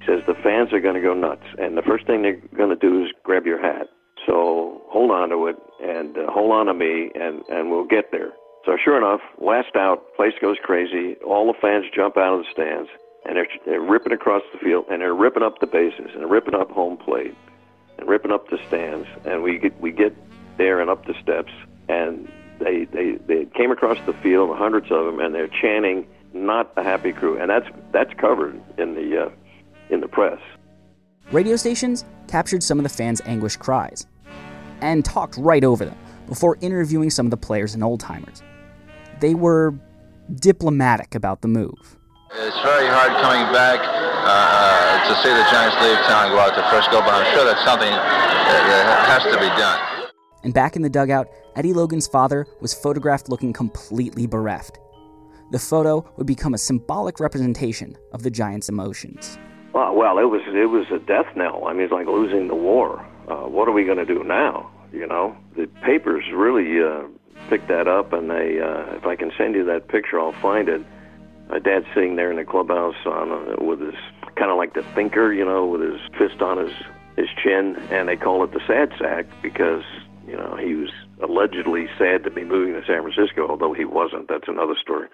[0.00, 2.70] He says the fans are going to go nuts, and the first thing they're going
[2.70, 3.88] to do is grab your hat.
[4.26, 8.12] So hold on to it and uh, hold on to me, and and we'll get
[8.12, 8.32] there.
[8.64, 11.16] So sure enough, last out, place goes crazy.
[11.26, 12.90] All the fans jump out of the stands,
[13.24, 16.54] and they're, they're ripping across the field, and they're ripping up the bases, and ripping
[16.54, 17.34] up home plate,
[17.98, 19.08] and ripping up the stands.
[19.24, 20.14] And we get we get
[20.58, 21.52] there and up the steps,
[21.88, 26.72] and they they they came across the field, hundreds of them, and they're chanting "Not
[26.76, 29.30] a happy crew," and that's that's covered in the uh,
[29.88, 30.40] in the press.
[31.32, 34.06] Radio stations captured some of the fans' anguished cries
[34.80, 38.42] and talked right over them before interviewing some of the players and old timers.
[39.20, 39.74] They were
[40.34, 41.98] diplomatic about the move.
[42.32, 46.54] It's very hard coming back uh, to see the Giants leave town and go out
[46.56, 50.08] to Frisco, but I'm sure that's something that has to be done.
[50.42, 54.78] And back in the dugout, Eddie Logan's father was photographed looking completely bereft.
[55.52, 59.38] The photo would become a symbolic representation of the Giants' emotions.
[59.72, 61.66] Well, well, it was it was a death knell.
[61.66, 63.06] I mean, it's like losing the war.
[63.28, 64.70] Uh, what are we going to do now?
[64.92, 67.06] You know, the papers really uh,
[67.48, 68.60] picked that up, and they.
[68.60, 70.82] Uh, if I can send you that picture, I'll find it.
[71.48, 73.94] My dad's sitting there in the clubhouse on uh, with his
[74.36, 76.72] kind of like the thinker, you know, with his fist on his
[77.16, 79.84] his chin, and they call it the sad sack because
[80.26, 80.90] you know he was
[81.22, 84.28] allegedly sad to be moving to San Francisco, although he wasn't.
[84.28, 85.08] That's another story.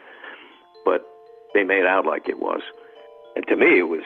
[0.85, 1.05] But
[1.53, 2.63] they made out like it was,
[3.35, 4.05] and to me, it was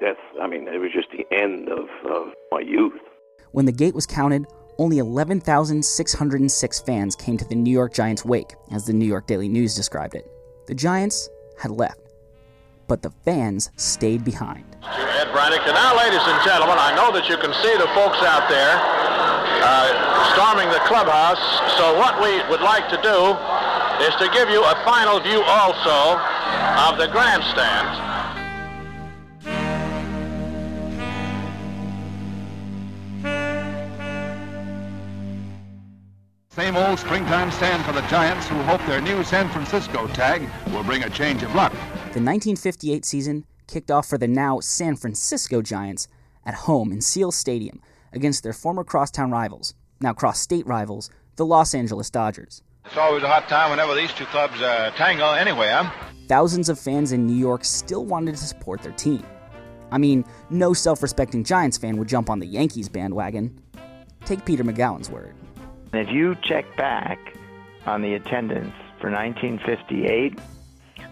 [0.00, 0.16] death.
[0.40, 3.00] I mean, it was just the end of, of my youth.
[3.52, 4.46] When the gate was counted,
[4.78, 9.48] only 11,606 fans came to the New York Giants' wake, as the New York Daily
[9.48, 10.30] News described it.
[10.66, 12.00] The Giants had left,
[12.86, 14.64] but the fans stayed behind.
[14.84, 15.64] Ed Brannick.
[15.64, 18.76] And now, ladies and gentlemen, I know that you can see the folks out there
[19.64, 21.40] uh, storming the clubhouse.
[21.78, 23.32] So what we would like to do
[24.04, 26.20] is to give you a final view also
[26.84, 28.15] of the grandstand.
[36.66, 40.82] Same old springtime stand for the Giants, who hope their new San Francisco tag will
[40.82, 41.70] bring a change of luck.
[42.12, 46.08] The 1958 season kicked off for the now San Francisco Giants
[46.44, 47.80] at home in Seal Stadium
[48.12, 52.64] against their former crosstown rivals, now cross state rivals, the Los Angeles Dodgers.
[52.84, 55.88] It's always a hot time whenever these two clubs uh, tangle anyway, huh?
[56.26, 59.24] Thousands of fans in New York still wanted to support their team.
[59.92, 63.56] I mean, no self respecting Giants fan would jump on the Yankees bandwagon.
[64.24, 65.36] Take Peter Magowan's word.
[65.92, 67.18] If you check back
[67.86, 70.38] on the attendance for 1958,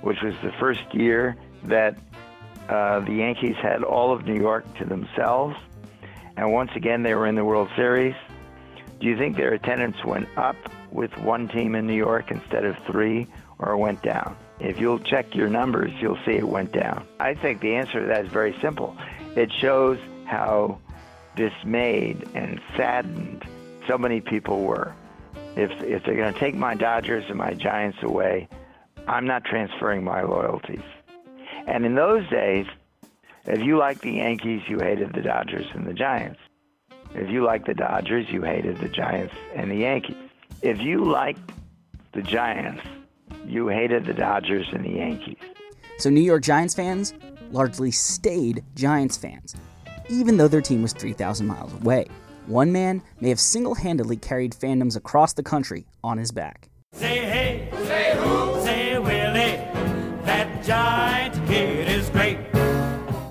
[0.02, 1.96] which was the first year that
[2.68, 5.56] uh, the Yankees had all of New York to themselves,
[6.36, 8.14] and once again they were in the World Series,
[9.00, 10.56] do you think their attendance went up
[10.90, 13.26] with one team in New York instead of three,
[13.58, 14.36] or went down?
[14.60, 17.06] If you'll check your numbers, you'll see it went down.
[17.20, 18.96] I think the answer to that is very simple.
[19.36, 20.78] It shows how
[21.36, 23.44] dismayed and saddened
[23.86, 24.94] so many people were.
[25.56, 28.48] If, if they're going to take my Dodgers and my Giants away,
[29.06, 30.82] I'm not transferring my loyalties.
[31.66, 32.66] And in those days,
[33.46, 36.40] if you liked the Yankees, you hated the Dodgers and the Giants.
[37.14, 40.16] If you liked the Dodgers, you hated the Giants and the Yankees.
[40.62, 41.52] If you liked
[42.12, 42.82] the Giants,
[43.46, 45.36] you hated the Dodgers and the Yankees.
[45.98, 47.14] So New York Giants fans
[47.50, 49.54] largely stayed Giants fans,
[50.08, 52.06] even though their team was 3,000 miles away.
[52.46, 56.68] One man may have single handedly carried fandoms across the country on his back.
[56.92, 59.56] Say hey, say who, say Willie,
[60.24, 62.36] that giant kid is great.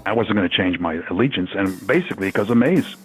[0.07, 2.95] I wasn't going to change my allegiance, and basically because of Mays.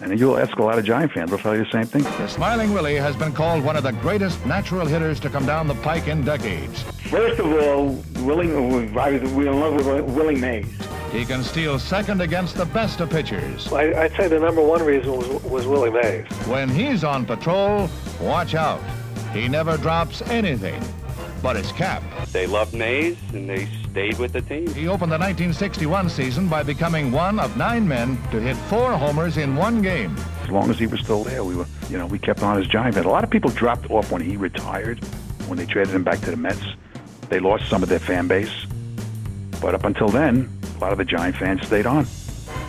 [0.00, 2.02] And you'll ask a lot of Giant fans, they'll tell you the same thing.
[2.02, 5.68] The Smiling Willie has been called one of the greatest natural hitters to come down
[5.68, 6.82] the pike in decades.
[7.10, 8.50] First of all, Willie,
[8.98, 10.66] I was in love with Willie Mays.
[11.14, 13.72] He can steal second against the best of pitchers.
[13.72, 16.26] I, I'd say the number one reason was, was Willie Mays.
[16.48, 17.88] When he's on patrol,
[18.20, 18.82] watch out.
[19.32, 20.82] He never drops anything
[21.40, 22.02] but his cap.
[22.32, 24.66] They loved Mays and they stayed with the team.
[24.74, 29.36] He opened the 1961 season by becoming one of nine men to hit four homers
[29.36, 30.16] in one game.
[30.42, 32.66] As long as he was still there, we were, you know, we kept on as
[32.66, 33.06] Giant fans.
[33.06, 35.04] A lot of people dropped off when he retired,
[35.46, 36.64] when they traded him back to the Mets.
[37.28, 38.66] They lost some of their fan base.
[39.60, 42.06] But up until then, a lot of the Giant fans stayed on.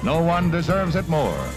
[0.03, 1.47] No one deserves it more.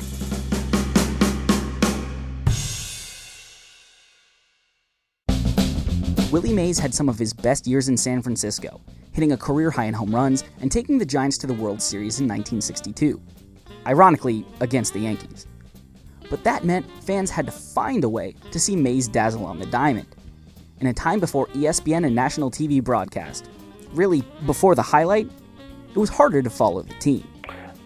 [6.30, 8.82] Willie Mays had some of his best years in San Francisco,
[9.12, 12.20] hitting a career high in home runs and taking the Giants to the World Series
[12.20, 13.20] in 1962.
[13.86, 15.46] Ironically, against the Yankees.
[16.28, 19.66] But that meant fans had to find a way to see Mays dazzle on the
[19.66, 20.14] diamond.
[20.80, 23.48] In a time before ESPN and national TV broadcast,
[23.92, 25.30] really before the highlight,
[25.90, 27.26] it was harder to follow the team.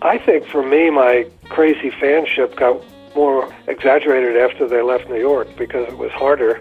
[0.02, 2.82] I think for me, my crazy fanship got
[3.14, 6.60] more exaggerated after they left New York because it was harder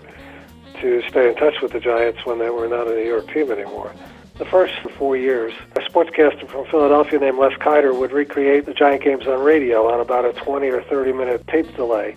[0.80, 3.52] to stay in touch with the Giants when they were not a New York team
[3.52, 3.94] anymore.
[4.38, 9.04] The first four years, a sportscaster from Philadelphia named Les Keiter would recreate the Giant
[9.04, 12.16] games on radio on about a 20 or 30 minute tape delay.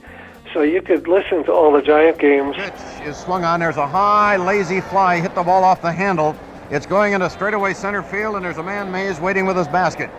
[0.53, 2.57] So you could listen to all the Giant games.
[2.57, 3.61] Pitch is swung on.
[3.61, 5.21] There's a high, lazy fly.
[5.21, 6.37] Hit the ball off the handle.
[6.71, 10.11] It's going into straightaway center field, and there's a man, Mays, waiting with his basket.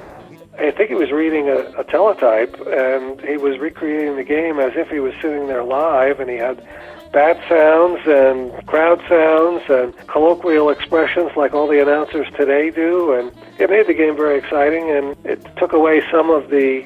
[0.59, 4.73] I think he was reading a, a teletype, and he was recreating the game as
[4.75, 6.65] if he was sitting there live, and he had
[7.11, 13.31] bat sounds and crowd sounds and colloquial expressions like all the announcers today do, and
[13.59, 16.85] it made the game very exciting, and it took away some of the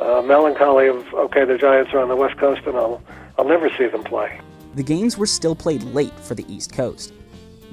[0.00, 3.02] uh, melancholy of okay, the Giants are on the West Coast, and I'll
[3.38, 4.38] I'll never see them play.
[4.74, 7.14] The games were still played late for the East Coast.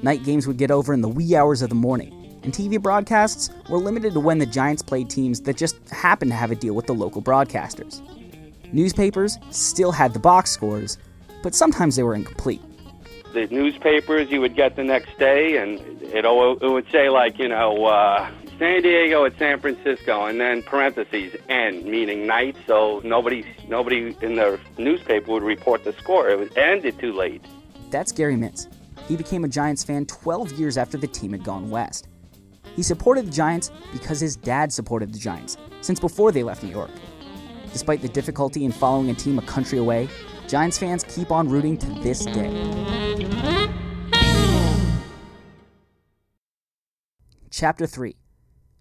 [0.02, 3.50] Night games would get over in the wee hours of the morning, and TV broadcasts
[3.70, 6.74] were limited to when the Giants played teams that just happened to have a deal
[6.74, 8.02] with the local broadcasters.
[8.72, 10.98] Newspapers still had the box scores,
[11.42, 12.60] but sometimes they were incomplete.
[13.32, 17.48] The newspapers you would get the next day, and it, it would say, like, you
[17.48, 22.56] know, uh, San Diego at San Francisco, and then parentheses end, meaning night.
[22.66, 26.28] So nobody, nobody in the newspaper would report the score.
[26.28, 27.44] It was ended too late.
[27.90, 28.66] That's Gary Mintz.
[29.08, 32.08] He became a Giants fan 12 years after the team had gone west.
[32.74, 36.70] He supported the Giants because his dad supported the Giants since before they left New
[36.70, 36.90] York.
[37.72, 40.08] Despite the difficulty in following a team a country away,
[40.48, 42.52] Giants fans keep on rooting to this day.
[47.50, 48.16] Chapter 3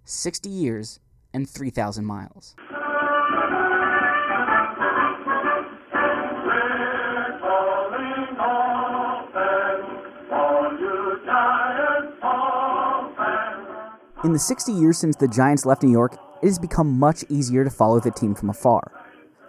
[0.04, 1.00] 60 Years
[1.34, 2.56] and 3,000 Miles.
[14.26, 17.64] In the 60 years since the Giants left New York, it has become much easier
[17.64, 18.92] to follow the team from afar.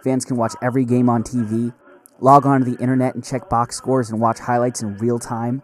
[0.03, 1.73] Fans can watch every game on TV,
[2.19, 5.63] log on to the internet and check box scores and watch highlights in real time,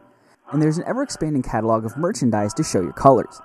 [0.51, 3.39] and there's an ever expanding catalog of merchandise to show your colors.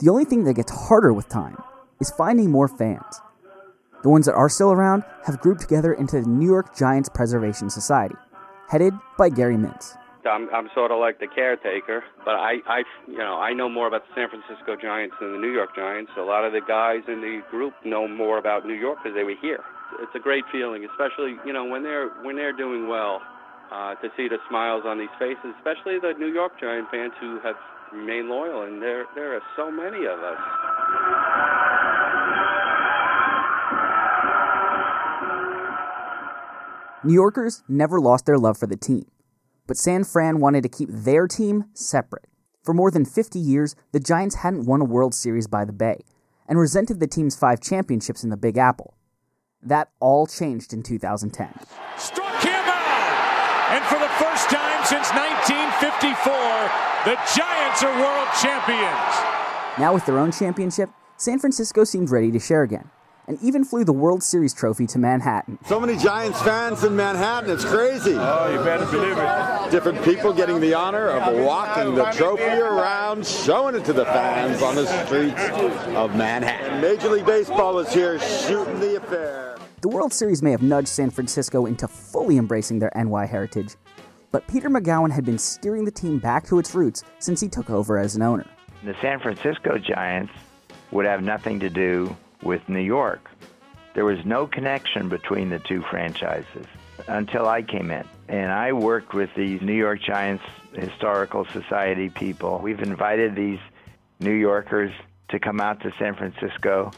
[0.00, 1.56] The only thing that gets harder with time
[1.98, 3.22] is finding more fans.
[4.02, 7.70] The ones that are still around have grouped together into the New York Giants Preservation
[7.70, 8.16] Society,
[8.68, 9.96] headed by Gary Mintz.
[10.26, 13.86] I'm I'm sort of like the caretaker, but I I you know I know more
[13.86, 16.10] about the San Francisco Giants than the New York Giants.
[16.18, 19.24] A lot of the guys in the group know more about New York because they
[19.24, 19.60] were here.
[20.00, 23.20] It's a great feeling, especially you know when they're when they're doing well,
[23.72, 27.40] uh, to see the smiles on these faces, especially the New York Giant fans who
[27.40, 27.56] have
[27.92, 30.38] remained loyal, and there there are so many of us.
[37.02, 39.06] New Yorkers never lost their love for the team,
[39.70, 42.24] but San Fran wanted to keep their team separate.
[42.64, 46.00] For more than 50 years, the Giants hadn't won a World Series by the Bay
[46.48, 48.94] and resented the team's five championships in the Big Apple.
[49.62, 51.54] That all changed in 2010.
[51.96, 53.70] Struck him out!
[53.70, 56.34] And for the first time since 1954,
[57.06, 59.78] the Giants are world champions.
[59.78, 62.90] Now, with their own championship, San Francisco seemed ready to share again,
[63.30, 65.56] and even flew the World Series trophy to Manhattan.
[65.64, 68.16] So many Giants fans in Manhattan, it's crazy.
[68.16, 69.70] Oh, you better believe it.
[69.70, 74.62] Different people getting the honor of walking the trophy around, showing it to the fans
[74.62, 75.40] on the streets
[75.94, 76.80] of Manhattan.
[76.80, 79.56] Major League Baseball is here shooting the affair.
[79.80, 83.76] The World Series may have nudged San Francisco into fully embracing their NY heritage,
[84.32, 87.70] but Peter Magowan had been steering the team back to its roots since he took
[87.70, 88.46] over as an owner.
[88.84, 90.32] The San Francisco Giants
[90.90, 93.30] would have nothing to do with New York.
[93.94, 96.66] There was no connection between the two franchises
[97.08, 98.04] until I came in.
[98.28, 102.60] And I worked with these New York Giants Historical Society people.
[102.62, 103.58] We've invited these
[104.20, 104.92] New Yorkers
[105.30, 106.92] to come out to San Francisco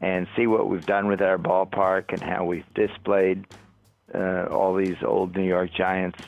[0.00, 3.46] and see what we've done with our ballpark and how we've displayed
[4.14, 6.18] uh, all these old New York Giants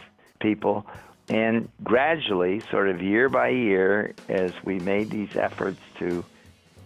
[0.41, 0.87] people.
[1.29, 6.25] And gradually, sort of year by year, as we made these efforts to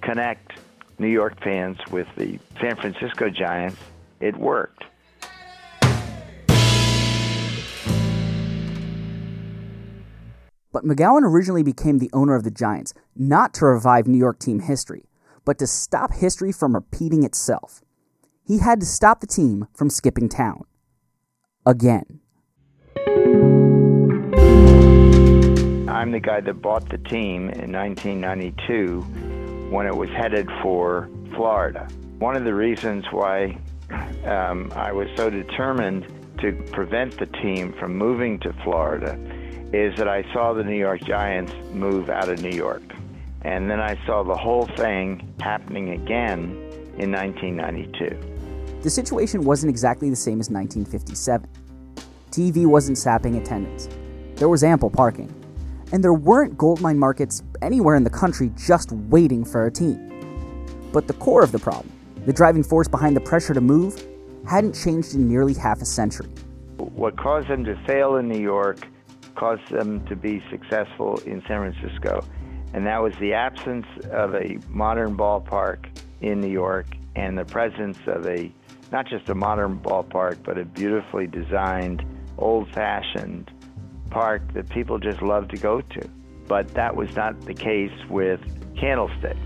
[0.01, 0.53] connect
[1.01, 3.79] New York fans with the San Francisco Giants,
[4.21, 4.85] it worked.
[10.73, 14.61] But Magowan originally became the owner of the Giants not to revive New York team
[14.61, 15.07] history,
[15.47, 17.81] but to stop history from repeating itself.
[18.45, 20.65] He had to stop the team from skipping town.
[21.65, 22.21] Again.
[25.89, 29.30] I'm the guy that bought the team in 1992
[29.71, 31.89] when it was headed for Florida.
[32.19, 33.59] One of the reasons why
[34.25, 36.07] um, I was so determined
[36.41, 39.19] to prevent the team from moving to Florida
[39.73, 42.83] is that I saw the New York Giants move out of New York.
[43.43, 46.57] And then I saw the whole thing happening again
[46.99, 48.81] in 1992.
[48.83, 51.49] The situation wasn't exactly the same as 1957.
[52.31, 53.89] TV wasn't sapping attendance.
[54.37, 55.33] There was ample parking.
[55.93, 60.07] And there weren't goldmine markets anywhere in the country just waiting for a team.
[60.93, 61.91] But the core of the problem,
[62.27, 64.07] the driving force behind the pressure to move,
[64.47, 66.29] hadn't changed in nearly half a century.
[66.77, 68.87] What caused them to fail in New York
[69.35, 72.25] caused them to be successful in San Francisco.
[72.73, 75.87] And that was the absence of a modern ballpark
[76.21, 76.87] in New York
[77.17, 78.53] and the presence of a,
[78.93, 82.05] not just a modern ballpark, but a beautifully designed,
[82.39, 83.51] old fashioned
[84.11, 86.11] park that people just love to go to.
[86.49, 88.41] But that was not the case with
[88.77, 89.37] Candlestick.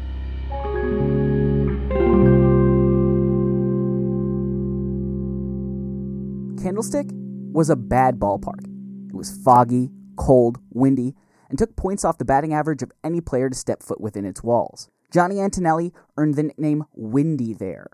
[6.62, 7.06] Candlestick
[7.52, 8.64] was a bad ballpark.
[9.08, 11.14] It was foggy, cold, windy,
[11.50, 14.42] and took points off the batting average of any player to step foot within its
[14.42, 14.88] walls.
[15.12, 17.88] Johnny Antonelli earned the nickname Windy there.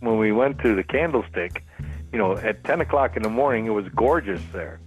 [0.00, 1.64] When we went to the Candlestick,
[2.12, 4.80] you know, at 10 o'clock in the morning, it was gorgeous there.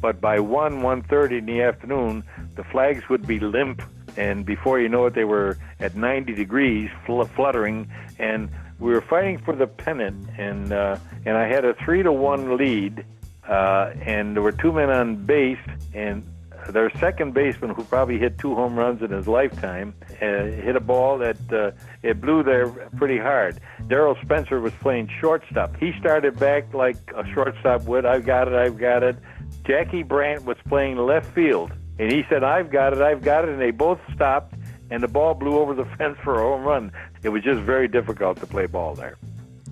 [0.00, 2.24] But by 1, 1.30 in the afternoon,
[2.56, 3.82] the flags would be limp,
[4.16, 9.00] and before you know it, they were at 90 degrees, fl- fluttering, and we were
[9.00, 13.04] fighting for the pennant, and uh, and I had a three to one lead,
[13.48, 15.58] uh, and there were two men on base,
[15.94, 16.26] and
[16.68, 20.80] their second baseman, who probably hit two home runs in his lifetime, uh, hit a
[20.80, 21.70] ball that uh,
[22.02, 23.60] it blew there pretty hard.
[23.82, 25.76] Daryl Spencer was playing shortstop.
[25.76, 28.04] He started back like a shortstop would.
[28.04, 28.54] I've got it.
[28.54, 29.16] I've got it.
[29.64, 33.00] Jackie Brandt was playing left field, and he said, "I've got it.
[33.00, 34.54] I've got it." And they both stopped,
[34.90, 36.92] and the ball blew over the fence for a home run.
[37.22, 39.16] It was just very difficult to play ball there.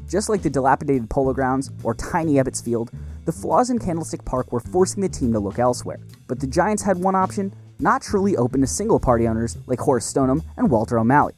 [0.09, 2.91] Just like the dilapidated Polo Grounds or tiny Ebbets Field,
[3.25, 6.01] the flaws in Candlestick Park were forcing the team to look elsewhere.
[6.27, 10.07] But the Giants had one option, not truly open to single party owners like Horace
[10.07, 11.35] Stoneham and Walter O'Malley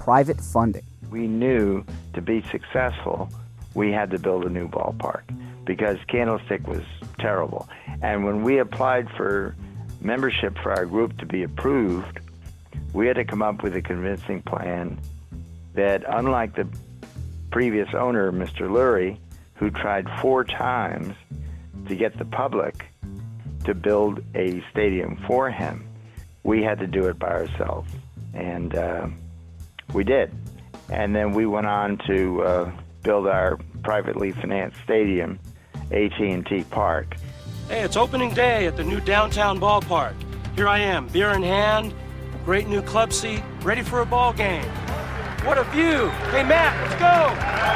[0.00, 0.82] private funding.
[1.10, 1.84] We knew
[2.14, 3.28] to be successful,
[3.74, 5.22] we had to build a new ballpark
[5.64, 6.82] because Candlestick was
[7.18, 7.68] terrible.
[8.02, 9.54] And when we applied for
[10.00, 12.20] membership for our group to be approved,
[12.92, 14.98] we had to come up with a convincing plan
[15.74, 16.66] that, unlike the
[17.50, 18.68] previous owner, Mr.
[18.68, 19.18] Lurie,
[19.54, 21.14] who tried four times
[21.86, 22.86] to get the public
[23.64, 25.86] to build a stadium for him.
[26.42, 27.92] We had to do it by ourselves,
[28.32, 29.08] and uh,
[29.92, 30.32] we did.
[30.88, 35.38] And then we went on to uh, build our privately financed stadium,
[35.92, 37.16] AT&T Park.
[37.68, 40.14] Hey, it's opening day at the new downtown ballpark.
[40.56, 41.94] Here I am, beer in hand,
[42.44, 44.64] great new club seat, ready for a ball game.
[45.44, 46.08] What a view!
[46.30, 47.70] Hey, Matt, let's go!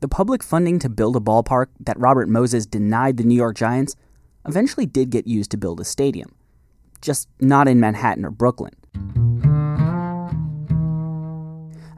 [0.00, 3.96] The public funding to build a ballpark that Robert Moses denied the New York Giants
[4.46, 6.34] eventually did get used to build a stadium,
[7.00, 8.74] just not in Manhattan or Brooklyn.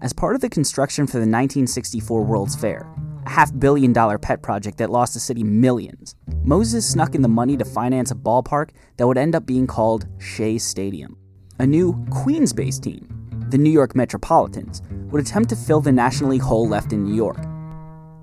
[0.00, 2.88] As part of the construction for the 1964 World's Fair,
[3.26, 7.28] a half billion dollar pet project that lost the city millions, Moses snuck in the
[7.28, 11.16] money to finance a ballpark that would end up being called Shea Stadium.
[11.58, 13.08] A new Queens based team,
[13.50, 17.14] the New York Metropolitans, would attempt to fill the National League hole left in New
[17.14, 17.44] York.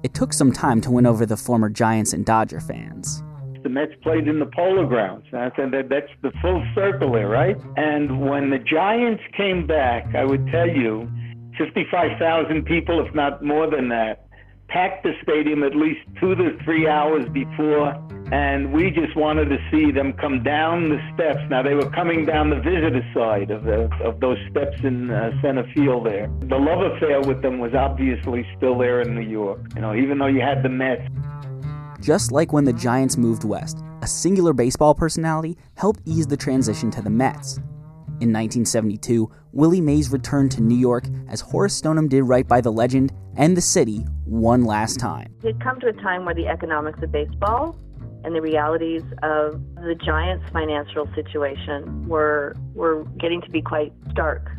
[0.01, 3.21] It took some time to win over the former Giants and Dodger fans.
[3.63, 5.25] The Mets played in the Polo Grounds.
[5.33, 7.57] I said that that's the full circle there, right?
[7.75, 11.11] And when the Giants came back, I would tell you,
[11.57, 14.25] 55,000 people, if not more than that,
[14.67, 17.93] packed the stadium at least two to three hours before.
[18.31, 21.39] And we just wanted to see them come down the steps.
[21.49, 25.29] Now, they were coming down the visitor side of, the, of those steps in uh,
[25.43, 26.27] center field there.
[26.41, 30.17] The love affair with them was obviously still there in New York, you know, even
[30.17, 31.03] though you had the Mets.
[32.01, 36.89] Just like when the Giants moved west, a singular baseball personality helped ease the transition
[36.91, 37.59] to the Mets.
[38.21, 42.71] In 1972, Willie Mays returned to New York as Horace Stoneham did right by the
[42.71, 45.35] legend and the city one last time.
[45.43, 47.77] It had come to a time where the economics of baseball
[48.23, 54.49] and the realities of the Giants' financial situation were were getting to be quite stark,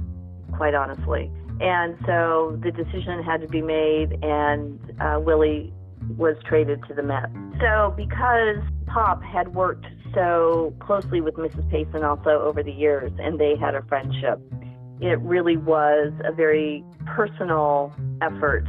[0.52, 1.30] quite honestly.
[1.60, 5.72] And so the decision had to be made, and uh, Willie
[6.18, 7.32] was traded to the Mets.
[7.58, 9.86] So because Pop had worked
[10.16, 11.70] so closely with Mrs.
[11.70, 14.40] Payson also over the years, and they had a friendship,
[15.00, 18.64] it really was a very personal effort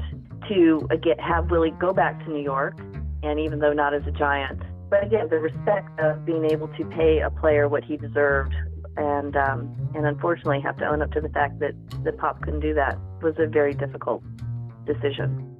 [0.49, 2.77] to get have Willie go back to New York,
[3.23, 6.85] and even though not as a Giant, but again the respect of being able to
[6.85, 8.53] pay a player what he deserved,
[8.97, 11.73] and um, and unfortunately have to own up to the fact that
[12.03, 14.21] that Pop couldn't do that was a very difficult
[14.85, 15.53] decision.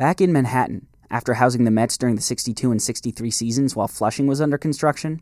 [0.00, 4.26] Back in Manhattan, after housing the Mets during the 62 and 63 seasons while Flushing
[4.26, 5.20] was under construction,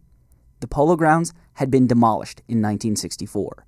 [0.60, 3.64] the Polo Grounds had been demolished in 1964.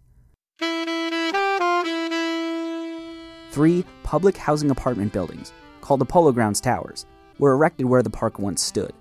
[3.50, 7.06] Three public housing apartment buildings, called the Polo Grounds Towers,
[7.40, 8.92] were erected where the park once stood.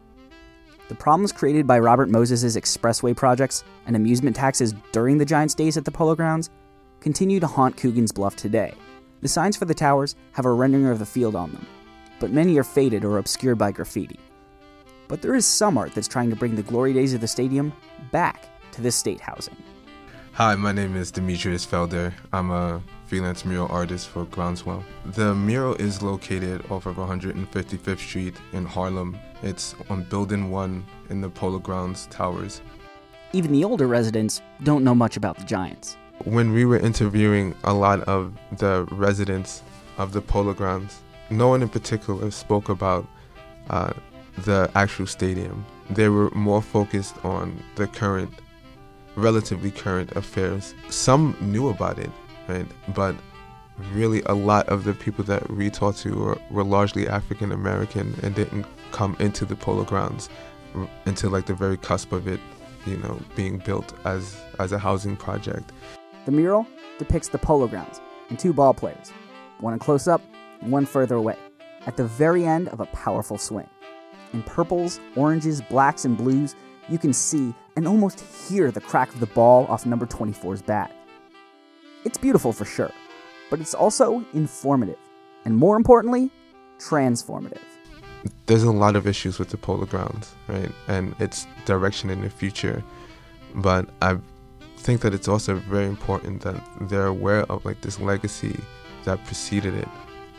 [0.87, 5.77] The problems created by Robert Moses' expressway projects and amusement taxes during the Giants' days
[5.77, 6.49] at the Polo Grounds
[7.01, 8.73] continue to haunt Coogan's Bluff today.
[9.21, 11.67] The signs for the towers have a rendering of the field on them,
[12.19, 14.19] but many are faded or obscured by graffiti.
[15.07, 17.73] But there is some art that's trying to bring the glory days of the stadium
[18.11, 19.55] back to this state housing.
[20.33, 22.13] Hi, my name is Demetrius Felder.
[22.31, 24.83] I'm a freelance mural artist for Groundswell.
[25.05, 29.17] The mural is located off of 155th Street in Harlem.
[29.41, 32.61] It's on Building 1 in the Polo Grounds Towers.
[33.33, 35.97] Even the older residents don't know much about the Giants.
[36.23, 39.63] When we were interviewing a lot of the residents
[39.97, 43.07] of the Polo Grounds, no one in particular spoke about
[43.69, 43.93] uh,
[44.39, 45.65] the actual stadium.
[45.89, 48.31] They were more focused on the current,
[49.15, 50.73] relatively current affairs.
[50.89, 52.09] Some knew about it,
[52.47, 52.65] right?
[52.93, 53.15] But
[53.93, 58.15] really, a lot of the people that we talked to were, were largely African American
[58.23, 60.29] and didn't come into the polo grounds
[61.05, 62.39] until like the very cusp of it,
[62.85, 65.71] you know, being built as as a housing project.
[66.25, 66.67] The mural
[66.97, 67.99] depicts the polo grounds
[68.29, 69.11] and two ball players,
[69.59, 70.21] one in close up
[70.61, 71.37] one further away,
[71.85, 73.69] at the very end of a powerful swing.
[74.33, 76.55] In purples, oranges, blacks, and blues,
[76.87, 80.91] you can see and almost hear the crack of the ball off number 24's bat.
[82.05, 82.91] It's beautiful for sure,
[83.49, 84.97] but it's also informative,
[85.45, 86.31] and more importantly,
[86.77, 87.61] transformative.
[88.45, 90.71] There's a lot of issues with the polo grounds, right?
[90.87, 92.83] And its direction in the future.
[93.55, 94.17] But I
[94.77, 98.59] think that it's also very important that they're aware of like this legacy
[99.05, 99.87] that preceded it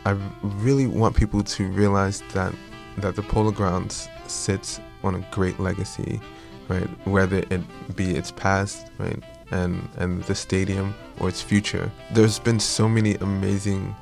[0.05, 2.53] I really want people to realize that
[2.97, 6.19] that the Polo Grounds sits on a great legacy,
[6.67, 6.87] right?
[7.07, 7.61] Whether it
[7.95, 11.91] be its past, right, and and the stadium or its future.
[12.11, 13.95] There's been so many amazing,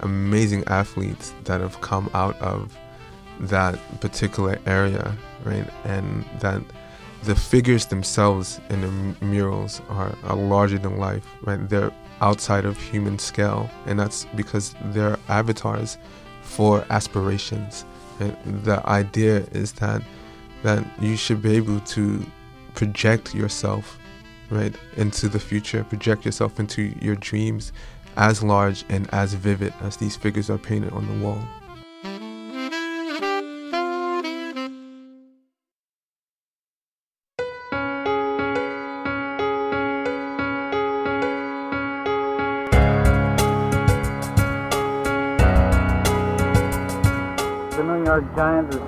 [0.00, 2.76] amazing athletes that have come out of
[3.40, 6.62] that particular area, right, and that
[7.24, 11.68] the figures themselves in the murals are, are larger than life, right?
[11.68, 15.98] They're outside of human scale, and that's because they're avatars
[16.42, 17.84] for aspirations.
[18.20, 20.02] And the idea is that
[20.62, 22.24] that you should be able to
[22.74, 23.98] project yourself
[24.50, 27.72] right into the future, project yourself into your dreams
[28.16, 31.42] as large and as vivid as these figures are painted on the wall.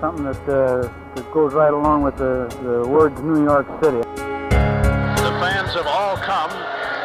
[0.06, 0.86] Something that, uh,
[1.18, 3.98] that goes right along with the, the words New York City.
[4.06, 6.46] The fans have all come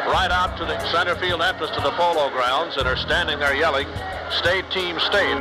[0.06, 3.58] right out to the center field entrance to the polo grounds and are standing there
[3.58, 3.90] yelling,
[4.30, 5.34] State Team State.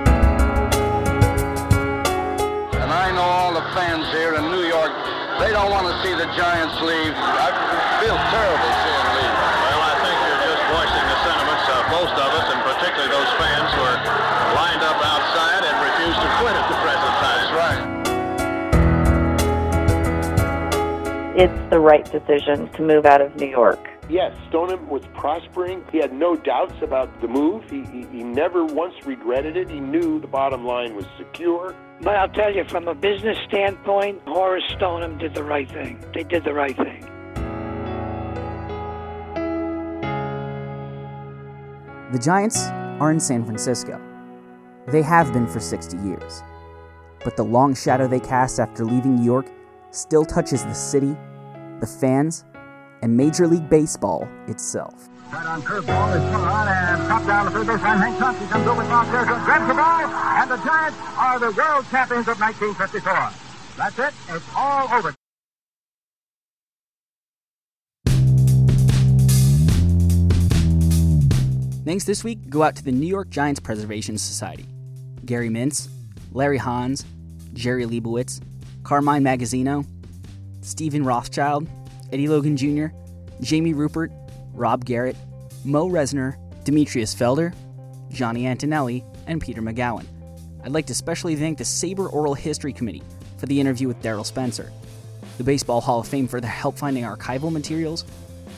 [2.81, 4.89] And I know all the fans here in New York,
[5.37, 7.13] they don't want to see the Giants leave.
[7.13, 7.53] I
[8.01, 9.37] feel terrible seeing them leave.
[9.69, 13.29] Well, I think you're just voicing the sentiments of most of us, and particularly those
[13.37, 14.00] fans who are
[21.33, 23.87] It's the right decision to move out of New York.
[24.09, 25.81] Yes, Stoneham was prospering.
[25.89, 27.63] He had no doubts about the move.
[27.69, 29.69] He, he, he never once regretted it.
[29.69, 31.73] He knew the bottom line was secure.
[32.01, 36.03] But I'll tell you, from a business standpoint, Horace Stoneham did the right thing.
[36.13, 36.99] They did the right thing.
[42.11, 42.59] The Giants
[42.99, 44.01] are in San Francisco.
[44.87, 46.43] They have been for 60 years.
[47.23, 49.45] But the long shadow they cast after leaving New York
[49.91, 51.15] still touches the city,
[51.79, 52.45] the fans,
[53.01, 55.09] and Major League Baseball itself.
[55.31, 57.97] Right on curveball is swung on and chopped down the third baseline.
[57.99, 61.85] Hank Chauncey comes over Bob Fairfield, grabs the ball, and the Giants are the world
[61.89, 63.31] champions of 1954.
[63.77, 64.13] That's it.
[64.35, 65.13] It's all over.
[71.83, 74.65] Thanks this week go out to the New York Giants Preservation Society.
[75.25, 75.87] Gary Mintz,
[76.31, 77.05] Larry Hans,
[77.53, 78.41] Jerry Leibowitz,
[78.83, 79.85] Carmine Magazzino,
[80.61, 81.67] Stephen Rothschild,
[82.11, 82.87] Eddie Logan Jr.,
[83.41, 84.11] Jamie Rupert,
[84.53, 85.15] Rob Garratt,
[85.63, 87.53] Mo Resner, Demetrius Felder,
[88.09, 90.05] Johnny Antonelli, and Peter Magowan.
[90.63, 93.03] I'd like to especially thank the SABR Oral History Committee
[93.37, 94.71] for the interview with Daryl Spencer,
[95.37, 98.05] the Baseball Hall of Fame for their help finding archival materials,